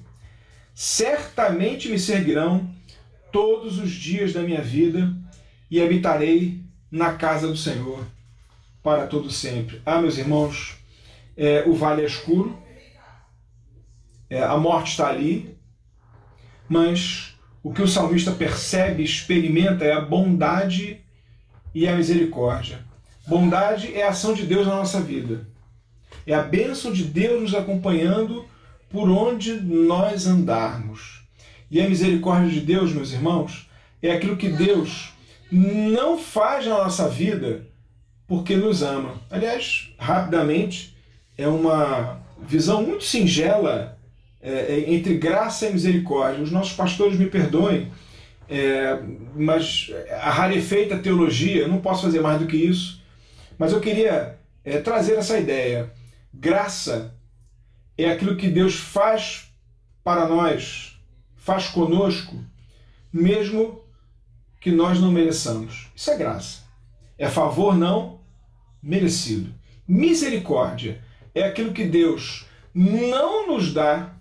certamente 0.77 1.89
me 1.89 1.99
seguirão 1.99 2.69
todos 3.33 3.79
os 3.79 3.91
dias 3.91 4.35
da 4.35 4.43
minha 4.43 4.61
vida 4.61 5.11
e 5.71 5.81
habitarei 5.81 6.61
na 6.91 7.15
casa 7.15 7.49
do 7.49 7.57
Senhor 7.57 8.05
para 8.83 9.07
todo 9.07 9.31
sempre. 9.31 9.81
Ah, 9.87 10.03
meus 10.03 10.19
irmãos, 10.19 10.77
é, 11.35 11.65
o 11.67 11.73
vale 11.73 12.03
é 12.03 12.07
escuro, 12.07 12.57
é, 14.29 14.43
a 14.43 14.59
morte 14.59 14.91
está 14.91 15.09
ali, 15.09 15.57
mas 16.69 17.36
o 17.67 17.73
que 17.73 17.83
o 17.83 17.89
salmista 17.89 18.31
percebe, 18.31 19.03
experimenta 19.03 19.85
é 19.85 19.93
a 19.93 20.01
bondade 20.01 21.01
e 21.75 21.89
a 21.89 21.97
misericórdia. 21.97 22.79
Bondade 23.27 23.93
é 23.93 24.05
a 24.05 24.11
ação 24.11 24.35
de 24.35 24.45
Deus 24.45 24.69
na 24.69 24.77
nossa 24.77 25.01
vida. 25.01 25.49
É 26.25 26.33
a 26.33 26.45
bênção 26.45 26.93
de 26.93 27.03
Deus 27.03 27.43
nos 27.43 27.55
acompanhando 27.57 28.45
por 28.89 29.11
onde 29.11 29.55
nós 29.55 30.29
andarmos. 30.29 31.25
E 31.69 31.81
a 31.81 31.89
misericórdia 31.89 32.51
de 32.51 32.61
Deus, 32.61 32.93
meus 32.93 33.13
irmãos, 33.13 33.69
é 34.01 34.13
aquilo 34.13 34.37
que 34.37 34.49
Deus 34.49 35.13
não 35.51 36.17
faz 36.17 36.65
na 36.67 36.85
nossa 36.85 37.09
vida 37.09 37.67
porque 38.29 38.55
nos 38.55 38.81
ama. 38.85 39.21
Aliás, 39.29 39.93
rapidamente, 39.99 40.97
é 41.37 41.49
uma 41.49 42.21
visão 42.47 42.81
muito 42.85 43.03
singela 43.03 43.96
é, 44.47 44.75
é, 44.77 44.95
entre 44.95 45.17
graça 45.17 45.67
e 45.67 45.73
misericórdia. 45.73 46.41
Os 46.41 46.53
nossos 46.53 46.73
pastores 46.73 47.19
me 47.19 47.27
perdoem, 47.27 47.91
é, 48.49 48.97
mas 49.35 49.91
a 50.23 50.31
rarefeita 50.31 50.97
teologia, 50.99 51.63
eu 51.63 51.69
não 51.69 51.81
posso 51.81 52.03
fazer 52.03 52.21
mais 52.21 52.39
do 52.39 52.47
que 52.47 52.57
isso. 52.57 53.03
Mas 53.59 53.73
eu 53.73 53.81
queria 53.81 54.39
é, 54.65 54.79
trazer 54.79 55.15
essa 55.15 55.37
ideia. 55.37 55.93
Graça 56.33 57.13
é 57.99 58.09
aquilo 58.09 58.37
que 58.37 58.47
Deus 58.47 58.77
faz 58.77 59.51
para 60.05 60.29
nós, 60.29 60.97
faz 61.35 61.67
conosco, 61.67 62.39
mesmo 63.13 63.83
que 64.61 64.71
nós 64.71 65.01
não 65.01 65.11
mereçamos. 65.11 65.89
Isso 65.97 66.09
é 66.13 66.17
graça. 66.17 66.61
É 67.19 67.29
favor 67.29 67.77
não 67.77 68.21
merecido. 68.81 69.53
Misericórdia 69.89 71.03
é 71.35 71.43
aquilo 71.43 71.73
que 71.73 71.85
Deus 71.85 72.47
não 72.73 73.49
nos 73.49 73.75
dá 73.75 74.16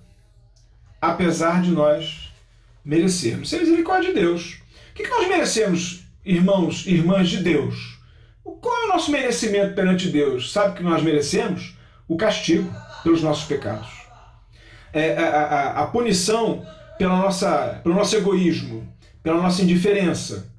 apesar 1.10 1.62
de 1.62 1.72
nós 1.72 2.34
merecermos. 2.84 3.48
Isso 3.48 3.56
é 3.56 3.60
misericórdia 3.60 4.14
de 4.14 4.20
Deus. 4.20 4.60
O 4.92 4.94
que 4.96 5.08
nós 5.08 5.28
merecemos, 5.28 6.06
irmãos 6.24 6.86
e 6.86 6.94
irmãs 6.94 7.30
de 7.30 7.38
Deus? 7.38 8.00
Qual 8.44 8.84
é 8.84 8.86
o 8.86 8.90
nosso 8.90 9.12
merecimento 9.12 9.74
perante 9.74 10.10
Deus? 10.10 10.52
Sabe 10.52 10.78
que 10.78 10.84
nós 10.84 11.02
merecemos? 11.02 11.76
O 12.08 12.16
castigo 12.16 12.72
pelos 13.04 13.22
nossos 13.22 13.46
pecados. 13.46 13.90
É, 14.94 15.18
a, 15.18 15.28
a, 15.28 15.84
a 15.84 15.88
punição 15.88 16.66
pela 16.98 17.18
nossa, 17.18 17.82
pelo 17.84 17.96
nosso 17.96 18.16
egoísmo, 18.16 18.88
pela 19.22 19.42
nossa 19.42 19.62
indiferença, 19.62 20.54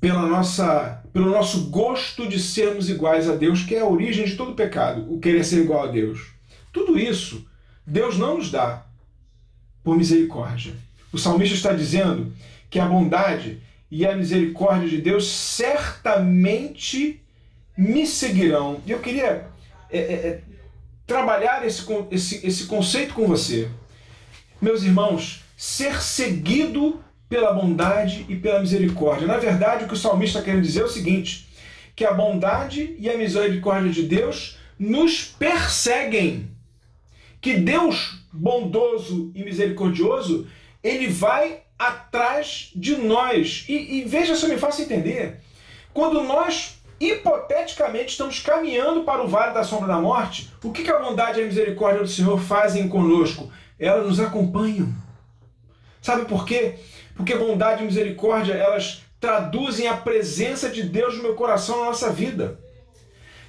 pela 0.00 0.26
nossa, 0.26 1.02
pelo 1.12 1.30
nosso 1.30 1.70
gosto 1.70 2.26
de 2.26 2.40
sermos 2.40 2.88
iguais 2.88 3.28
a 3.28 3.36
Deus, 3.36 3.62
que 3.62 3.74
é 3.74 3.80
a 3.80 3.86
origem 3.86 4.24
de 4.24 4.36
todo 4.36 4.54
pecado, 4.54 5.12
o 5.12 5.20
querer 5.20 5.44
ser 5.44 5.62
igual 5.62 5.84
a 5.84 5.90
Deus. 5.90 6.32
Tudo 6.72 6.98
isso 6.98 7.46
Deus 7.88 8.18
não 8.18 8.36
nos 8.36 8.50
dá 8.50 8.84
por 9.82 9.96
misericórdia. 9.96 10.74
O 11.10 11.16
salmista 11.16 11.54
está 11.54 11.72
dizendo 11.72 12.30
que 12.68 12.78
a 12.78 12.84
bondade 12.84 13.62
e 13.90 14.04
a 14.04 14.14
misericórdia 14.14 14.86
de 14.90 15.00
Deus 15.00 15.26
certamente 15.26 17.22
me 17.74 18.06
seguirão. 18.06 18.82
E 18.84 18.90
eu 18.90 18.98
queria 18.98 19.46
é, 19.90 19.98
é, 19.98 20.00
é, 20.00 20.40
trabalhar 21.06 21.66
esse, 21.66 21.82
esse, 22.10 22.46
esse 22.46 22.66
conceito 22.66 23.14
com 23.14 23.26
você. 23.26 23.70
Meus 24.60 24.82
irmãos, 24.82 25.42
ser 25.56 26.02
seguido 26.02 27.00
pela 27.26 27.54
bondade 27.54 28.26
e 28.28 28.36
pela 28.36 28.60
misericórdia. 28.60 29.26
Na 29.26 29.38
verdade, 29.38 29.84
o 29.84 29.88
que 29.88 29.94
o 29.94 29.96
salmista 29.96 30.42
querendo 30.42 30.62
dizer 30.62 30.82
é 30.82 30.84
o 30.84 30.88
seguinte: 30.88 31.48
que 31.96 32.04
a 32.04 32.12
bondade 32.12 32.94
e 32.98 33.08
a 33.08 33.16
misericórdia 33.16 33.90
de 33.90 34.02
Deus 34.02 34.58
nos 34.78 35.24
perseguem 35.24 36.50
que 37.40 37.54
Deus 37.54 38.18
bondoso 38.32 39.30
e 39.34 39.42
misericordioso, 39.42 40.46
ele 40.82 41.08
vai 41.08 41.62
atrás 41.78 42.70
de 42.74 42.96
nós. 42.96 43.64
E, 43.68 43.98
e 43.98 44.04
veja 44.04 44.34
se 44.34 44.44
eu 44.44 44.48
me 44.48 44.58
faço 44.58 44.82
entender. 44.82 45.40
Quando 45.92 46.22
nós, 46.22 46.78
hipoteticamente, 47.00 48.12
estamos 48.12 48.40
caminhando 48.40 49.04
para 49.04 49.22
o 49.22 49.28
vale 49.28 49.54
da 49.54 49.64
sombra 49.64 49.88
da 49.88 50.00
morte, 50.00 50.50
o 50.62 50.72
que, 50.72 50.82
que 50.82 50.90
a 50.90 50.98
bondade 50.98 51.40
e 51.40 51.42
a 51.42 51.46
misericórdia 51.46 52.02
do 52.02 52.08
Senhor 52.08 52.40
fazem 52.40 52.88
conosco? 52.88 53.50
Elas 53.78 54.06
nos 54.06 54.20
acompanham. 54.20 54.92
Sabe 56.02 56.24
por 56.24 56.44
quê? 56.44 56.74
Porque 57.16 57.34
bondade 57.34 57.82
e 57.82 57.86
misericórdia, 57.86 58.54
elas 58.54 59.02
traduzem 59.20 59.88
a 59.88 59.96
presença 59.96 60.68
de 60.68 60.82
Deus 60.84 61.16
no 61.16 61.22
meu 61.22 61.34
coração, 61.34 61.80
na 61.80 61.86
nossa 61.86 62.12
vida. 62.12 62.58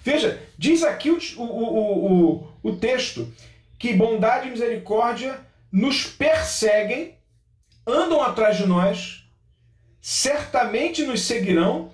Veja, 0.04 0.42
diz 0.58 0.84
aqui 0.84 1.12
o, 1.12 1.20
o, 1.38 1.44
o, 1.44 2.34
o, 2.34 2.48
o 2.64 2.76
texto 2.78 3.32
que 3.80 3.94
bondade 3.94 4.50
e 4.50 4.52
misericórdia 4.52 5.40
nos 5.72 6.04
perseguem 6.06 7.16
andam 7.88 8.22
atrás 8.22 8.58
de 8.58 8.68
nós, 8.68 9.26
certamente 10.02 11.04
nos 11.04 11.22
seguirão 11.24 11.92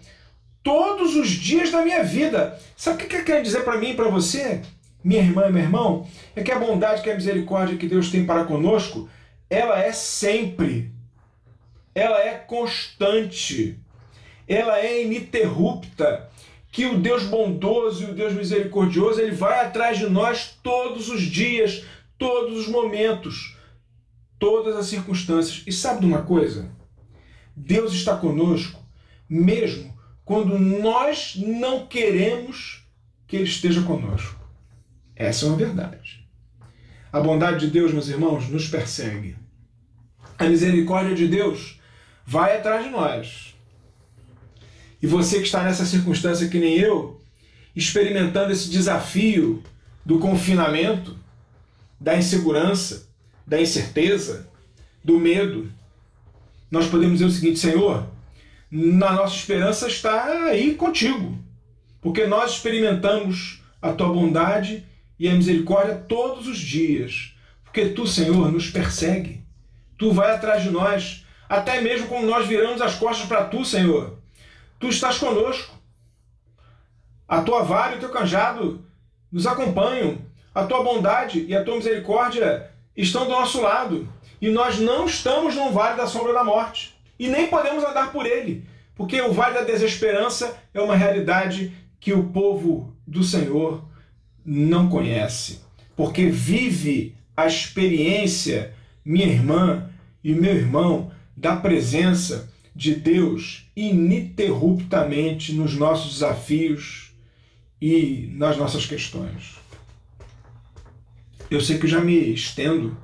todos 0.63 1.15
os 1.15 1.30
dias 1.30 1.71
da 1.71 1.84
minha 1.84 2.04
vida. 2.04 2.60
Sabe 2.76 3.04
o 3.04 3.08
que 3.08 3.24
quer 3.24 3.41
dizer 3.41 3.63
para 3.63 3.78
mim 3.78 3.91
e 3.91 3.95
para 3.95 4.10
você, 4.10 4.62
minha 5.04 5.21
irmã 5.21 5.48
e 5.48 5.52
meu 5.52 5.63
irmão? 5.63 6.08
É 6.36 6.43
que 6.43 6.52
a 6.52 6.60
bondade, 6.60 7.02
que 7.02 7.10
a 7.10 7.15
misericórdia 7.15 7.78
que 7.78 7.88
Deus 7.88 8.10
tem 8.10 8.26
para 8.26 8.45
conosco, 8.45 9.08
ela 9.50 9.80
é 9.80 9.91
sempre, 9.91 10.91
ela 11.93 12.19
é 12.19 12.34
constante, 12.34 13.80
ela 14.48 14.80
é 14.80 15.04
ininterrupta. 15.04 16.30
Que 16.76 16.86
o 16.86 17.00
Deus 17.00 17.24
bondoso 17.24 18.04
e 18.04 18.12
o 18.12 18.14
Deus 18.14 18.34
misericordioso, 18.34 19.22
ele 19.22 19.32
vai 19.32 19.66
atrás 19.66 19.98
de 19.98 20.10
nós 20.10 20.60
todos 20.62 21.08
os 21.08 21.22
dias, 21.22 21.86
todos 22.18 22.60
os 22.60 22.68
momentos, 22.68 23.56
todas 24.38 24.76
as 24.76 24.88
circunstâncias. 24.88 25.64
E 25.66 25.72
sabe 25.72 26.02
de 26.02 26.06
uma 26.06 26.24
coisa? 26.24 26.70
Deus 27.56 27.94
está 27.94 28.18
conosco 28.18 28.84
mesmo 29.30 29.98
quando 30.26 30.60
nós 30.60 31.38
não 31.38 31.88
queremos 31.88 32.86
que 33.26 33.38
Ele 33.38 33.46
esteja 33.46 33.82
conosco. 33.84 34.38
Essa 35.16 35.46
é 35.46 35.48
uma 35.48 35.58
verdade. 35.58 36.28
A 37.10 37.22
bondade 37.22 37.68
de 37.68 37.72
Deus, 37.72 37.94
meus 37.94 38.10
irmãos, 38.10 38.50
nos 38.50 38.68
persegue. 38.68 39.38
A 40.38 40.44
misericórdia 40.44 41.16
de 41.16 41.30
Deus 41.30 41.80
vai 42.26 42.58
atrás 42.58 42.84
de 42.84 42.90
nós. 42.90 43.55
E 45.06 45.08
você 45.08 45.38
que 45.38 45.44
está 45.44 45.62
nessa 45.62 45.86
circunstância 45.86 46.50
que 46.50 46.58
nem 46.58 46.80
eu, 46.80 47.22
experimentando 47.76 48.52
esse 48.52 48.72
desafio 48.72 49.62
do 50.04 50.18
confinamento, 50.18 51.15
da 52.00 52.18
insegurança, 52.18 53.08
da 53.46 53.62
incerteza, 53.62 54.50
do 55.04 55.20
medo, 55.20 55.72
nós 56.72 56.88
podemos 56.88 57.20
dizer 57.20 57.26
o 57.26 57.30
seguinte: 57.30 57.60
Senhor, 57.60 58.08
na 58.72 59.12
nossa 59.12 59.36
esperança 59.36 59.88
está 59.88 60.26
aí 60.48 60.74
contigo, 60.74 61.38
porque 62.02 62.26
nós 62.26 62.54
experimentamos 62.54 63.62
a 63.80 63.94
tua 63.94 64.12
bondade 64.12 64.84
e 65.20 65.30
a 65.30 65.36
misericórdia 65.36 66.04
todos 66.10 66.48
os 66.48 66.58
dias, 66.58 67.36
porque 67.63 67.89
tu, 67.89 68.08
Senhor, 68.08 68.52
nos 68.52 68.72
persegue, 68.72 69.44
tu 70.00 70.12
vai 70.12 70.32
atrás 70.32 70.63
de 70.63 70.72
nós, 70.72 71.24
até 71.48 71.80
mesmo 71.80 72.08
quando 72.08 72.26
nós 72.26 72.48
viramos 72.48 72.82
as 72.82 72.96
costas 72.96 73.28
para 73.28 73.46
tu, 73.46 73.63
Senhor, 73.63 74.14
tu 74.86 74.89
estás 74.89 75.17
conosco. 75.17 75.74
A 77.28 77.41
tua 77.41 77.63
vara 77.63 77.95
e 77.95 77.98
o 77.98 78.00
teu 78.00 78.10
canjado 78.10 78.86
nos 79.32 79.48
acompanham, 79.48 80.19
a 80.54 80.63
tua 80.63 80.84
bondade 80.84 81.43
e 81.48 81.56
a 81.56 81.63
tua 81.63 81.78
misericórdia 81.78 82.69
estão 82.95 83.26
do 83.26 83.32
nosso 83.32 83.60
lado, 83.62 84.08
e 84.39 84.50
nós 84.50 84.78
não 84.78 85.08
estamos 85.08 85.56
no 85.56 85.71
vale 85.71 85.98
da 85.98 86.06
sombra 86.06 86.34
da 86.34 86.43
morte. 86.43 86.95
E 87.17 87.28
nem 87.28 87.48
podemos 87.48 87.84
andar 87.84 88.12
por 88.12 88.28
ele, 88.28 88.67
porque 88.95 89.19
o 89.21 89.34
vale 89.34 89.56
da 89.56 89.63
desesperança 89.63 90.56
é 90.71 90.80
uma 90.80 90.95
realidade 90.95 91.74
que 92.00 92.13
o 92.13 92.26
povo 92.26 92.95
do 93.08 93.24
Senhor 93.24 93.84
não 94.45 94.88
conhece, 94.88 95.62
porque 95.95 96.28
vive 96.28 97.17
a 97.36 97.48
experiência, 97.48 98.76
minha 99.04 99.26
irmã 99.26 99.89
e 100.24 100.36
meu 100.36 100.54
irmão, 100.56 101.12
da 101.36 101.56
presença 101.56 102.54
de 102.76 102.96
Deus 102.96 103.70
ininterruptamente 103.76 105.54
nos 105.54 105.76
nossos 105.76 106.14
desafios 106.14 107.12
e 107.82 108.30
nas 108.34 108.58
nossas 108.58 108.86
questões. 108.86 109.56
Eu 111.50 111.62
sei 111.62 111.78
que 111.78 111.88
já 111.88 112.02
me 112.02 112.34
estendo 112.34 112.98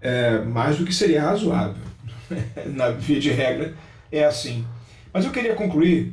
é, 0.00 0.38
mais 0.40 0.78
do 0.78 0.84
que 0.84 0.94
seria 0.94 1.22
razoável. 1.22 1.82
na 2.74 2.90
via 2.90 3.20
de 3.20 3.30
regra, 3.30 3.74
é 4.10 4.24
assim. 4.24 4.64
Mas 5.12 5.24
eu 5.24 5.30
queria 5.30 5.54
concluir 5.54 6.12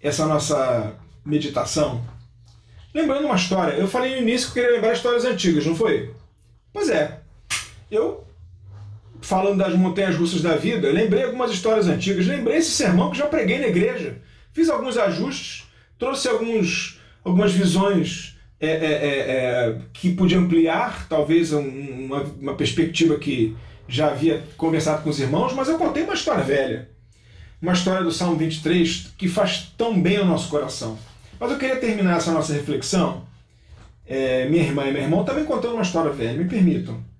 essa 0.00 0.26
nossa 0.26 0.94
meditação 1.24 2.04
lembrando 2.94 3.26
uma 3.26 3.34
história. 3.34 3.72
Eu 3.72 3.88
falei 3.88 4.14
no 4.14 4.22
início 4.22 4.52
que 4.52 4.58
eu 4.58 4.62
queria 4.62 4.76
lembrar 4.76 4.92
histórias 4.92 5.24
antigas, 5.24 5.66
não 5.66 5.74
foi? 5.74 6.14
Pois 6.72 6.88
é. 6.88 7.20
Eu, 7.90 8.23
falando 9.24 9.56
das 9.56 9.74
montanhas 9.74 10.16
russas 10.16 10.42
da 10.42 10.54
vida, 10.54 10.92
lembrei 10.92 11.24
algumas 11.24 11.50
histórias 11.50 11.88
antigas. 11.88 12.26
Lembrei 12.26 12.58
esse 12.58 12.70
sermão 12.70 13.10
que 13.10 13.16
já 13.16 13.26
preguei 13.26 13.58
na 13.58 13.68
igreja. 13.68 14.18
Fiz 14.52 14.68
alguns 14.68 14.98
ajustes, 14.98 15.64
trouxe 15.98 16.28
alguns, 16.28 17.00
algumas 17.24 17.52
visões 17.52 18.36
é, 18.60 18.68
é, 18.68 18.70
é, 18.70 19.18
é 19.30 19.78
que 19.94 20.12
podia 20.12 20.38
ampliar, 20.38 21.08
talvez, 21.08 21.52
uma, 21.52 22.20
uma 22.38 22.54
perspectiva 22.54 23.16
que 23.18 23.56
já 23.88 24.08
havia 24.08 24.44
conversado 24.58 25.02
com 25.02 25.08
os 25.08 25.18
irmãos, 25.18 25.54
mas 25.54 25.68
eu 25.68 25.78
contei 25.78 26.02
uma 26.02 26.14
história 26.14 26.44
velha. 26.44 26.90
Uma 27.62 27.72
história 27.72 28.04
do 28.04 28.12
Salmo 28.12 28.36
23 28.36 29.14
que 29.16 29.26
faz 29.26 29.72
tão 29.76 30.00
bem 30.00 30.18
ao 30.18 30.26
nosso 30.26 30.50
coração. 30.50 30.98
Mas 31.40 31.50
eu 31.50 31.58
queria 31.58 31.76
terminar 31.76 32.18
essa 32.18 32.30
nossa 32.30 32.52
reflexão, 32.52 33.26
é, 34.06 34.46
minha 34.50 34.62
irmã 34.62 34.84
e 34.84 34.92
meu 34.92 35.02
irmão, 35.02 35.24
também 35.24 35.46
contando 35.46 35.74
uma 35.74 35.82
história 35.82 36.12
velha, 36.12 36.36
me 36.36 36.44
permitam. 36.44 37.13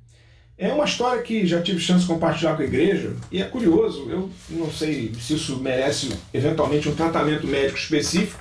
É 0.57 0.73
uma 0.73 0.85
história 0.85 1.21
que 1.21 1.45
já 1.47 1.61
tive 1.61 1.81
chance 1.81 2.03
de 2.03 2.07
compartilhar 2.07 2.55
com 2.55 2.62
a 2.62 2.64
igreja 2.64 3.12
e 3.31 3.43
é 3.43 3.45
curioso, 3.45 4.09
eu 4.09 4.31
não 4.51 4.71
sei 4.71 5.12
se 5.14 5.35
isso 5.35 5.59
merece 5.59 6.17
eventualmente 6.33 6.88
um 6.88 6.95
tratamento 6.95 7.45
médico 7.47 7.77
específico, 7.77 8.40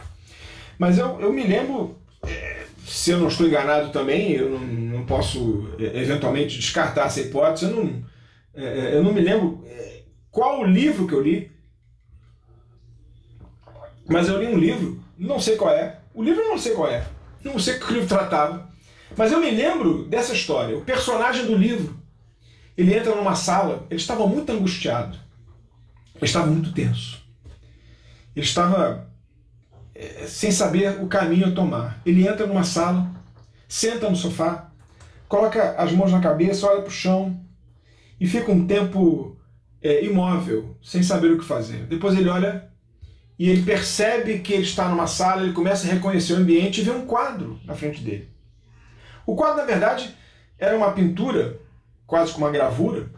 mas 0.78 1.00
eu, 1.00 1.20
eu 1.20 1.34
me 1.34 1.44
lembro, 1.44 1.98
é, 2.24 2.66
se 2.86 3.10
eu 3.10 3.20
não 3.20 3.30
estou 3.30 3.48
enganado 3.48 3.92
também, 3.92 4.34
eu 4.34 4.52
não, 4.52 4.60
não 4.60 5.06
posso 5.06 5.68
é, 5.80 6.02
eventualmente 6.02 6.60
descartar 6.60 7.08
essa 7.08 7.20
hipótese, 7.20 7.66
eu 7.66 7.76
não, 7.76 8.06
é, 8.54 8.96
eu 8.96 9.04
não 9.04 9.12
me 9.12 9.22
lembro 9.22 9.66
qual 10.30 10.62
o 10.62 10.66
livro 10.66 11.08
que 11.08 11.14
eu 11.14 11.22
li, 11.22 11.52
mas 14.06 14.28
eu 14.28 14.40
li 14.40 14.48
um 14.48 14.58
livro, 14.58 15.04
não 15.18 15.40
sei 15.40 15.56
qual 15.56 15.74
é, 15.74 16.00
o 16.14 16.22
livro 16.22 16.44
eu 16.44 16.50
não 16.50 16.60
sei 16.60 16.74
qual 16.74 16.92
é, 16.92 17.08
não 17.44 17.58
sei 17.58 17.80
que 17.80 17.92
livro 17.92 18.08
tratava, 18.08 18.72
mas 19.18 19.32
eu 19.32 19.40
me 19.40 19.50
lembro 19.50 20.06
dessa 20.06 20.34
história. 20.34 20.78
O 20.78 20.82
personagem 20.82 21.46
do 21.46 21.56
livro, 21.56 22.03
ele 22.78 22.96
entra 22.96 23.16
numa 23.16 23.36
sala, 23.36 23.86
ele 23.90 24.00
estava 24.00 24.26
muito 24.28 24.52
angustiado, 24.52 25.18
ele 26.16 26.26
estava 26.26 26.48
muito 26.48 26.74
tenso, 26.74 27.24
ele 28.36 28.46
estava 28.46 29.10
é, 29.94 30.26
sem 30.28 30.52
saber 30.52 31.02
o 31.02 31.08
caminho 31.08 31.48
a 31.48 31.52
tomar. 31.52 32.02
Ele 32.06 32.28
entra 32.28 32.48
numa 32.48 32.64
sala, 32.64 33.10
senta 33.68 34.10
no 34.10 34.16
sofá, 34.16 34.72
coloca 35.28 35.76
as 35.78 35.92
mãos 35.92 36.12
na 36.12 36.20
cabeça, 36.20 36.68
olha 36.68 36.82
para 36.82 36.90
o 36.90 36.92
chão, 36.92 37.40
e 38.20 38.28
fica 38.28 38.52
um 38.52 38.66
tempo 38.66 39.38
é, 39.82 40.04
imóvel, 40.04 40.78
sem 40.82 41.04
saber 41.04 41.32
o 41.32 41.38
que 41.38 41.46
fazer. 41.46 41.86
Depois 41.86 42.18
ele 42.18 42.30
olha 42.30 42.70
e 43.38 43.50
ele 43.50 43.64
percebe 43.64 44.40
que 44.40 44.54
ele 44.54 44.64
está 44.64 44.88
numa 44.88 45.08
sala, 45.08 45.44
ele 45.44 45.54
começa 45.54 45.88
a 45.88 45.92
reconhecer 45.92 46.34
o 46.34 46.38
ambiente 46.38 46.82
e 46.82 46.84
vê 46.84 46.92
um 46.92 47.06
quadro 47.06 47.60
na 47.66 47.76
frente 47.76 48.02
dele. 48.02 48.30
O 49.26 49.36
quadro, 49.36 49.58
na 49.58 49.66
verdade, 49.66 50.16
era 50.58 50.78
uma 50.78 50.92
pintura, 50.92 51.60
quase 52.06 52.34
com 52.34 52.40
uma 52.40 52.52
gravura. 52.52 53.10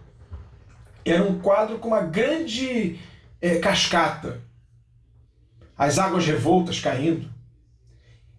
Era 1.04 1.24
um 1.24 1.40
quadro 1.40 1.78
com 1.78 1.90
uma 1.90 2.02
grande 2.02 3.00
é, 3.42 3.58
cascata. 3.60 4.42
As 5.78 6.00
águas 6.00 6.26
revoltas 6.26 6.80
caindo. 6.80 7.30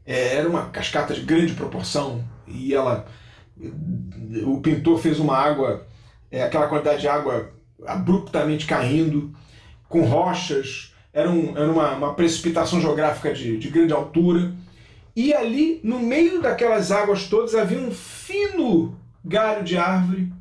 É, 0.05 0.37
era 0.37 0.49
uma 0.49 0.71
cascata 0.71 1.15
de 1.15 1.23
grande 1.23 1.55
proporção 1.55 2.25
e 2.47 2.73
ela 2.73 3.07
o 4.45 4.61
pintor 4.61 4.99
fez 4.99 5.19
uma 5.19 5.37
água 5.37 5.87
é, 6.31 6.43
aquela 6.43 6.69
quantidade 6.69 7.01
de 7.01 7.09
água 7.09 7.53
abruptamente 7.87 8.67
caindo, 8.67 9.35
com 9.89 10.03
rochas, 10.03 10.95
era, 11.13 11.31
um, 11.31 11.57
era 11.57 11.71
uma, 11.71 11.95
uma 11.95 12.15
precipitação 12.15 12.81
geográfica 12.81 13.33
de, 13.33 13.57
de 13.57 13.69
grande 13.69 13.93
altura. 13.93 14.53
E 15.15 15.33
ali, 15.33 15.81
no 15.83 15.99
meio 15.99 16.43
daquelas 16.43 16.91
águas 16.91 17.29
todas, 17.29 17.55
havia 17.55 17.79
um 17.79 17.91
fino 17.91 18.99
galho 19.25 19.65
de 19.65 19.77
árvore 19.77 20.33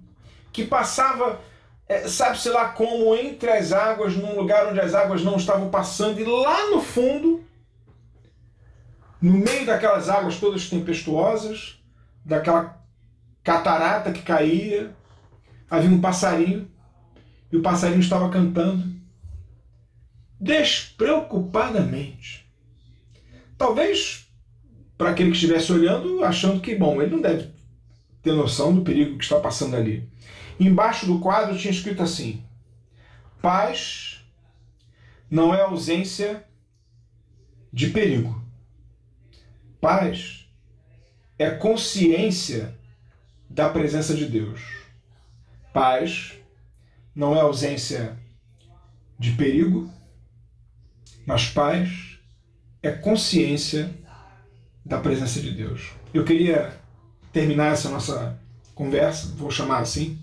que 0.55 0.63
passava, 0.63 1.41
é, 1.85 2.07
sabe-se 2.07 2.47
lá 2.47 2.69
como, 2.69 3.13
entre 3.13 3.51
as 3.51 3.73
águas, 3.73 4.15
num 4.15 4.39
lugar 4.39 4.67
onde 4.67 4.79
as 4.79 4.93
águas 4.93 5.21
não 5.21 5.35
estavam 5.35 5.69
passando, 5.69 6.21
e 6.21 6.23
lá 6.23 6.71
no 6.71 6.81
fundo, 6.81 7.43
no 9.21 9.33
meio 9.33 9.65
daquelas 9.65 10.07
águas 10.07 10.37
todas 10.37 10.69
tempestuosas, 10.69 11.77
daquela 12.23 12.81
catarata 13.43 14.13
que 14.13 14.21
caía, 14.21 14.95
havia 15.69 15.89
um 15.89 15.99
passarinho 15.99 16.71
e 17.51 17.57
o 17.57 17.61
passarinho 17.61 17.99
estava 17.99 18.29
cantando 18.29 18.95
despreocupadamente. 20.39 22.49
Talvez 23.57 24.25
para 24.97 25.09
aquele 25.09 25.31
que 25.31 25.35
estivesse 25.35 25.73
olhando, 25.73 26.23
achando 26.23 26.61
que, 26.61 26.75
bom, 26.75 27.01
ele 27.01 27.11
não 27.11 27.21
deve 27.21 27.49
ter 28.23 28.31
noção 28.31 28.73
do 28.73 28.83
perigo 28.83 29.17
que 29.17 29.25
está 29.25 29.37
passando 29.39 29.75
ali. 29.75 30.15
Embaixo 30.59 31.05
do 31.05 31.19
quadro 31.19 31.57
tinha 31.57 31.71
escrito 31.71 32.01
assim: 32.01 32.43
paz 33.41 34.25
não 35.29 35.53
é 35.53 35.61
ausência 35.61 36.45
de 37.71 37.89
perigo. 37.89 38.41
Paz 39.81 40.47
é 41.37 41.51
consciência 41.51 42.75
da 43.49 43.69
presença 43.69 44.13
de 44.15 44.25
Deus. 44.25 44.61
Paz 45.73 46.33
não 47.13 47.35
é 47.35 47.41
ausência 47.41 48.17
de 49.19 49.31
perigo, 49.31 49.89
mas 51.25 51.49
paz 51.49 52.19
é 52.81 52.91
consciência 52.91 53.93
da 54.85 54.99
presença 54.99 55.41
de 55.41 55.51
Deus. 55.51 55.91
Eu 56.13 56.23
queria 56.23 56.79
terminar 57.33 57.73
essa 57.73 57.89
nossa 57.89 58.39
conversa, 58.73 59.27
vou 59.35 59.49
chamar 59.49 59.79
assim, 59.79 60.19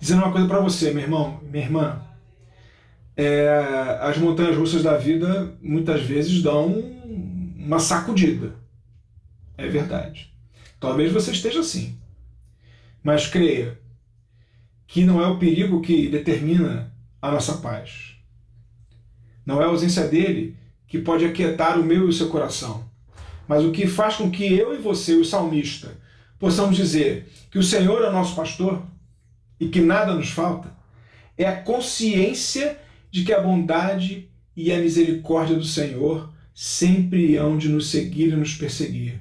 dizendo 0.00 0.22
uma 0.22 0.32
coisa 0.32 0.48
para 0.48 0.60
você, 0.60 0.90
meu 0.92 1.02
irmão, 1.02 1.40
minha 1.42 1.64
irmã. 1.64 2.02
É, 3.16 3.98
as 4.00 4.16
montanhas 4.16 4.56
russas 4.56 4.82
da 4.82 4.96
vida 4.96 5.54
muitas 5.60 6.02
vezes 6.02 6.42
dão 6.42 6.72
uma 7.56 7.78
sacudida. 7.78 8.54
É 9.58 9.68
verdade. 9.68 10.32
Talvez 10.80 11.12
você 11.12 11.30
esteja 11.30 11.60
assim. 11.60 11.98
Mas 13.02 13.26
creia 13.26 13.78
que 14.86 15.04
não 15.04 15.22
é 15.22 15.26
o 15.26 15.38
perigo 15.38 15.82
que 15.82 16.08
determina 16.08 16.92
a 17.20 17.30
nossa 17.30 17.58
paz. 17.58 18.16
Não 19.44 19.60
é 19.60 19.64
a 19.64 19.68
ausência 19.68 20.08
dele 20.08 20.56
que 20.86 20.98
pode 20.98 21.24
aquietar 21.24 21.78
o 21.78 21.84
meu 21.84 22.06
e 22.06 22.08
o 22.08 22.12
seu 22.12 22.28
coração. 22.28 22.88
Mas 23.46 23.64
o 23.64 23.70
que 23.70 23.86
faz 23.86 24.16
com 24.16 24.30
que 24.30 24.52
eu 24.54 24.74
e 24.74 24.78
você, 24.78 25.14
o 25.14 25.24
salmista, 25.24 25.98
possamos 26.38 26.76
dizer 26.76 27.28
que 27.50 27.58
o 27.58 27.62
Senhor 27.62 28.02
é 28.02 28.10
nosso 28.10 28.34
pastor 28.34 28.82
e 29.60 29.68
que 29.68 29.80
nada 29.80 30.14
nos 30.14 30.30
falta, 30.30 30.74
é 31.36 31.46
a 31.46 31.60
consciência 31.60 32.78
de 33.10 33.22
que 33.22 33.32
a 33.32 33.40
bondade 33.40 34.28
e 34.56 34.72
a 34.72 34.78
misericórdia 34.78 35.56
do 35.56 35.64
Senhor 35.64 36.32
sempre 36.54 37.36
hão 37.36 37.56
de 37.56 37.68
nos 37.68 37.90
seguir 37.90 38.32
e 38.32 38.36
nos 38.36 38.54
perseguir. 38.54 39.20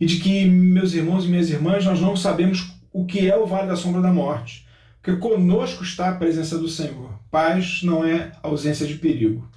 E 0.00 0.06
de 0.06 0.18
que, 0.18 0.44
meus 0.44 0.94
irmãos 0.94 1.24
e 1.24 1.28
minhas 1.28 1.50
irmãs, 1.50 1.84
nós 1.84 2.00
não 2.00 2.16
sabemos 2.16 2.74
o 2.92 3.06
que 3.06 3.30
é 3.30 3.36
o 3.36 3.46
vale 3.46 3.68
da 3.68 3.76
sombra 3.76 4.02
da 4.02 4.12
morte, 4.12 4.66
porque 5.00 5.18
conosco 5.18 5.82
está 5.82 6.10
a 6.10 6.14
presença 6.14 6.58
do 6.58 6.68
Senhor. 6.68 7.18
Paz 7.30 7.82
não 7.82 8.04
é 8.04 8.32
ausência 8.42 8.86
de 8.86 8.94
perigo. 8.94 9.48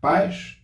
Paz 0.00 0.56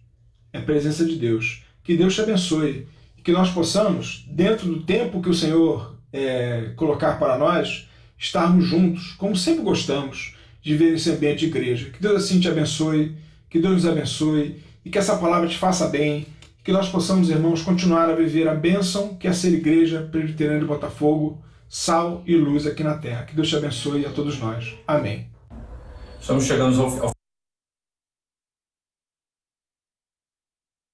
é 0.52 0.61
presença 0.61 1.04
de 1.04 1.16
Deus. 1.16 1.64
Que 1.83 1.96
Deus 1.96 2.14
te 2.14 2.20
abençoe 2.20 2.87
e 3.16 3.22
que 3.22 3.33
nós 3.33 3.50
possamos, 3.50 4.24
dentro 4.28 4.66
do 4.66 4.83
tempo 4.83 5.22
que 5.22 5.28
o 5.28 5.35
Senhor 5.35 5.98
é, 6.12 6.72
colocar 6.76 7.18
para 7.18 7.38
nós, 7.38 7.88
estarmos 8.18 8.66
juntos, 8.66 9.14
como 9.16 9.37
sempre 9.37 9.62
gostamos 9.62 10.35
de 10.61 10.76
ver 10.76 10.94
esse 10.94 11.11
ambiente 11.11 11.40
de 11.40 11.46
igreja. 11.46 11.90
Que 11.90 12.02
Deus 12.02 12.24
assim 12.24 12.40
te 12.40 12.48
abençoe, 12.48 13.16
que 13.48 13.61
Deus 13.61 13.74
nos 13.74 13.87
abençoe 13.87 14.62
e 14.85 14.90
que 14.90 14.98
essa 14.98 15.16
palavra 15.16 15.48
te 15.48 15.57
faça 15.57 15.87
bem, 15.88 16.26
que 16.64 16.72
nós 16.72 16.88
possamos, 16.88 17.31
irmãos, 17.31 17.62
continuar 17.62 18.11
a 18.11 18.14
viver 18.14 18.48
a 18.48 18.54
bênção 18.54 19.16
que 19.16 19.28
é 19.28 19.33
ser 19.33 19.54
igreja 19.54 20.07
presbiteriana 20.11 20.61
de 20.61 20.66
Botafogo, 20.66 21.42
sal 21.68 22.22
e 22.26 22.37
luz 22.37 22.66
aqui 22.66 22.83
na 22.83 22.98
terra. 22.98 23.24
Que 23.24 23.35
Deus 23.35 23.48
te 23.48 23.57
abençoe 23.57 24.04
a 24.04 24.11
todos 24.11 24.38
nós. 24.38 24.74
Amém. 24.87 25.28
Estamos 26.20 26.44
chegando 26.44 26.83
ao 26.83 27.17